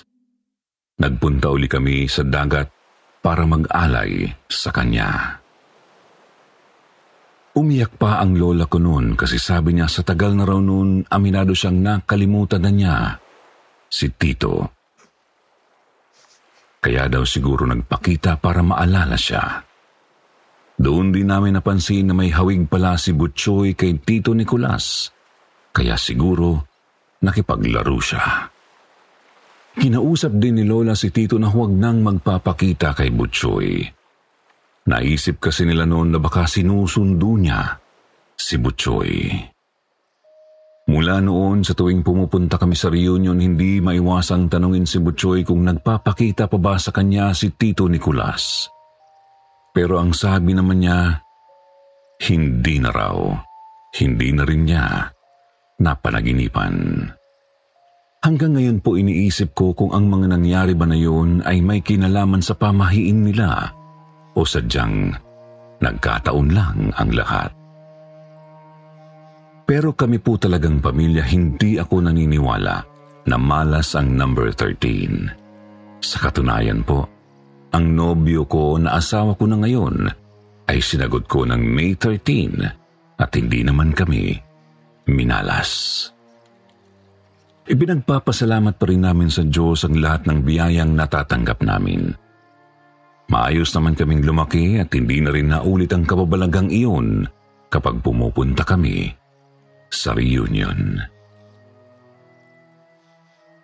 Nagpunta 1.00 1.48
uli 1.48 1.72
kami 1.72 2.04
sa 2.12 2.28
dagat 2.28 2.68
para 3.24 3.48
mag-alay 3.48 4.28
sa 4.52 4.70
kanya. 4.76 5.39
Umiyak 7.60 8.00
pa 8.00 8.24
ang 8.24 8.40
lola 8.40 8.72
ko 8.72 8.80
noon 8.80 9.20
kasi 9.20 9.36
sabi 9.36 9.76
niya 9.76 9.92
sa 9.92 10.00
tagal 10.08 10.32
na 10.32 10.48
raw 10.48 10.64
noon 10.64 11.04
aminado 11.12 11.52
siyang 11.52 11.84
nakalimutan 11.84 12.64
na 12.64 12.72
niya 12.72 12.96
si 13.92 14.08
Tito. 14.16 14.72
Kaya 16.80 17.12
daw 17.12 17.28
siguro 17.28 17.68
nagpakita 17.68 18.40
para 18.40 18.64
maalala 18.64 19.20
siya. 19.20 19.60
Doon 20.80 21.12
din 21.12 21.28
namin 21.28 21.60
napansin 21.60 22.08
na 22.08 22.16
may 22.16 22.32
hawig 22.32 22.64
pala 22.72 22.96
si 22.96 23.12
Butchoy 23.12 23.76
kay 23.76 24.00
Tito 24.00 24.32
Nicolas. 24.32 25.12
Kaya 25.76 26.00
siguro 26.00 26.64
nakipaglaro 27.20 28.00
siya. 28.00 28.48
Kinausap 29.76 30.32
din 30.40 30.64
ni 30.64 30.64
Lola 30.64 30.96
si 30.96 31.12
Tito 31.12 31.36
na 31.36 31.52
huwag 31.52 31.76
nang 31.76 32.00
magpapakita 32.08 32.96
kay 32.96 33.12
Butchoy. 33.12 33.99
Naisip 34.90 35.38
kasi 35.38 35.70
nila 35.70 35.86
noon 35.86 36.10
na 36.10 36.18
baka 36.18 36.50
sinusundo 36.50 37.38
niya 37.38 37.78
si 38.34 38.58
Butchoy. 38.58 39.38
Mula 40.90 41.22
noon 41.22 41.62
sa 41.62 41.78
tuwing 41.78 42.02
pumupunta 42.02 42.58
kami 42.58 42.74
sa 42.74 42.90
reunion, 42.90 43.38
hindi 43.38 43.78
maiwasang 43.78 44.50
tanungin 44.50 44.90
si 44.90 44.98
Butchoy 44.98 45.46
kung 45.46 45.62
nagpapakita 45.62 46.50
pa 46.50 46.58
ba 46.58 46.82
sa 46.82 46.90
kanya 46.90 47.30
si 47.38 47.54
Tito 47.54 47.86
Nicolas. 47.86 48.66
Pero 49.70 50.02
ang 50.02 50.18
sabi 50.18 50.58
naman 50.58 50.82
niya, 50.82 51.22
hindi 52.26 52.82
na 52.82 52.90
raw. 52.90 53.22
Hindi 53.94 54.34
na 54.34 54.44
rin 54.50 54.66
niya 54.66 54.86
napanaginipan. 55.78 57.06
Hanggang 58.26 58.58
ngayon 58.58 58.82
po 58.82 58.98
iniisip 58.98 59.54
ko 59.54 59.78
kung 59.78 59.94
ang 59.94 60.10
mga 60.10 60.34
nangyari 60.34 60.74
ba 60.74 60.90
na 60.90 60.98
yun 60.98 61.46
ay 61.46 61.62
may 61.62 61.80
kinalaman 61.86 62.42
sa 62.44 62.58
pamahiin 62.58 63.30
nila 63.30 63.79
o 64.40 64.48
sadyang 64.48 65.12
nagkataon 65.84 66.48
lang 66.56 66.96
ang 66.96 67.12
lahat. 67.12 67.52
Pero 69.68 69.94
kami 69.94 70.18
po 70.24 70.40
talagang 70.40 70.80
pamilya, 70.80 71.28
hindi 71.28 71.78
ako 71.78 72.08
naniniwala 72.08 72.76
na 73.28 73.38
malas 73.38 73.94
ang 73.94 74.16
number 74.16 74.50
13. 74.56 76.02
Sa 76.02 76.18
katunayan 76.24 76.82
po, 76.82 77.06
ang 77.70 77.94
nobyo 77.94 78.50
ko 78.50 78.82
na 78.82 78.98
asawa 78.98 79.38
ko 79.38 79.46
na 79.46 79.62
ngayon 79.62 80.10
ay 80.66 80.80
sinagot 80.82 81.30
ko 81.30 81.46
ng 81.46 81.62
May 81.62 81.94
13 81.94 83.22
at 83.22 83.30
hindi 83.38 83.62
naman 83.62 83.94
kami 83.94 84.34
minalas. 85.06 85.70
Ibinagpapasalamat 87.70 88.82
pa 88.82 88.86
rin 88.90 89.06
namin 89.06 89.30
sa 89.30 89.46
Diyos 89.46 89.86
ang 89.86 90.02
lahat 90.02 90.26
ng 90.26 90.42
biyayang 90.42 90.98
natatanggap 90.98 91.62
namin. 91.62 92.10
Maayos 93.30 93.70
naman 93.78 93.94
kaming 93.94 94.26
lumaki 94.26 94.82
at 94.82 94.90
hindi 94.90 95.22
na 95.22 95.30
rin 95.30 95.54
naulit 95.54 95.94
ang 95.94 96.02
kababalagang 96.02 96.74
iyon 96.74 97.30
kapag 97.70 98.02
pumupunta 98.02 98.66
kami 98.66 99.14
sa 99.94 100.18
reunion. 100.18 100.98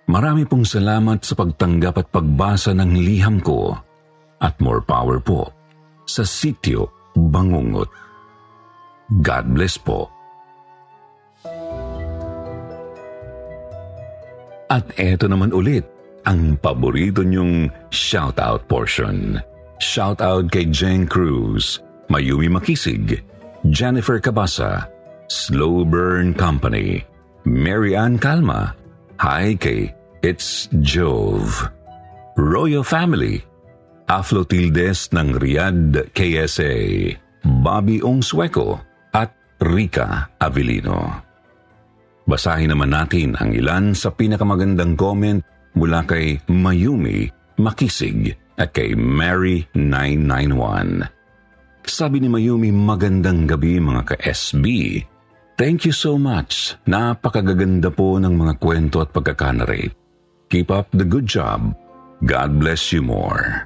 Marami 0.05 0.45
pong 0.45 0.69
salamat 0.69 1.25
sa 1.25 1.33
pagtanggap 1.33 1.97
at 1.97 2.07
pagbasa 2.13 2.77
ng 2.77 2.93
liham 2.93 3.41
ko 3.41 3.73
at 4.37 4.53
more 4.61 4.85
power 4.85 5.17
po 5.17 5.49
sa 6.05 6.21
sityo 6.21 6.85
Bangungot. 7.17 7.89
God 9.23 9.45
bless 9.55 9.81
po. 9.81 10.11
At 14.69 14.91
eto 14.99 15.25
naman 15.25 15.55
ulit 15.55 15.87
ang 16.27 16.59
paborito 16.59 17.23
niyong 17.23 17.71
shoutout 17.87 18.67
portion. 18.67 19.39
Shoutout 19.79 20.47
kay 20.51 20.71
Jane 20.71 21.03
Cruz, 21.03 21.83
Mayumi 22.07 22.47
Makisig, 22.47 23.19
Jennifer 23.67 24.21
Cabasa, 24.23 24.87
Slow 25.27 25.83
Burn 25.83 26.31
Company, 26.31 27.03
Mary 27.43 27.97
Ann 27.97 28.15
Calma, 28.15 28.71
Hi 29.19 29.55
kay 29.59 29.91
It's 30.23 30.71
Jove, 30.79 31.69
Royal 32.39 32.83
Family, 32.83 33.43
Aflotildes 34.07 35.11
ng 35.11 35.35
Riyadh 35.35 36.13
KSA, 36.13 36.73
Bobby 37.61 37.99
Ongsueco 37.99 38.79
at 39.11 39.33
Rica 39.59 40.29
Avelino. 40.39 41.25
Basahin 42.25 42.73
naman 42.73 42.89
natin 42.89 43.37
ang 43.37 43.53
ilan 43.53 43.93
sa 43.93 44.09
pinakamagandang 44.09 44.97
comment 44.97 45.41
mula 45.77 46.01
kay 46.05 46.41
Mayumi 46.49 47.29
Makisig 47.61 48.44
at 48.55 48.71
kay 48.71 48.95
Mary991. 48.95 51.11
Sabi 51.85 52.17
ni 52.17 52.31
Mayumi, 52.31 52.73
magandang 52.73 53.45
gabi 53.45 53.77
mga 53.77 54.15
ka-SB. 54.15 54.65
Thank 55.55 55.87
you 55.87 55.95
so 55.95 56.19
much. 56.19 56.75
Napakagaganda 56.89 57.93
po 57.93 58.19
ng 58.19 58.33
mga 58.33 58.59
kwento 58.59 58.99
at 58.99 59.15
pagkakanarate. 59.15 59.95
Keep 60.51 60.69
up 60.73 60.91
the 60.91 61.07
good 61.07 61.29
job. 61.29 61.71
God 62.25 62.59
bless 62.59 62.91
you 62.91 63.05
more. 63.05 63.63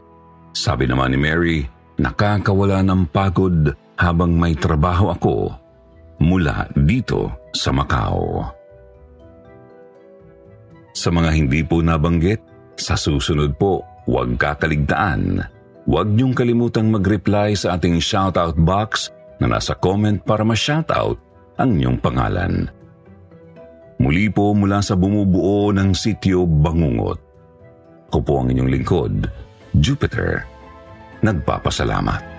Sabi 0.54 0.86
naman 0.86 1.16
ni 1.16 1.20
Mary, 1.22 1.60
nakakawala 1.98 2.86
ng 2.86 3.10
pagod 3.10 3.74
habang 3.98 4.38
may 4.38 4.54
trabaho 4.54 5.10
ako 5.14 5.54
mula 6.20 6.68
dito 6.76 7.32
sa 7.56 7.72
Macau. 7.72 8.44
Sa 10.92 11.10
mga 11.14 11.30
hindi 11.32 11.64
po 11.64 11.80
nabanggit, 11.80 12.44
sa 12.76 13.00
susunod 13.00 13.56
po, 13.56 13.80
huwag 14.10 14.42
kakaligtaan 14.42 15.46
Huwag 15.90 16.06
niyong 16.14 16.38
kalimutang 16.38 16.94
mag-reply 16.94 17.58
sa 17.58 17.74
ating 17.74 17.98
shoutout 17.98 18.54
box 18.62 19.10
na 19.42 19.50
nasa 19.50 19.74
comment 19.74 20.22
para 20.22 20.46
ma-shoutout 20.46 21.18
ang 21.58 21.82
inyong 21.82 21.98
pangalan. 21.98 22.70
Muli 23.98 24.30
po 24.30 24.54
mula 24.54 24.86
sa 24.86 24.94
bumubuo 24.94 25.74
ng 25.74 25.98
sityo 25.98 26.46
Bangungot. 26.46 27.18
Ako 28.14 28.22
po 28.22 28.34
ang 28.38 28.54
inyong 28.54 28.70
lingkod, 28.70 29.34
Jupiter. 29.82 30.46
Nagpapasalamat. 31.26 32.39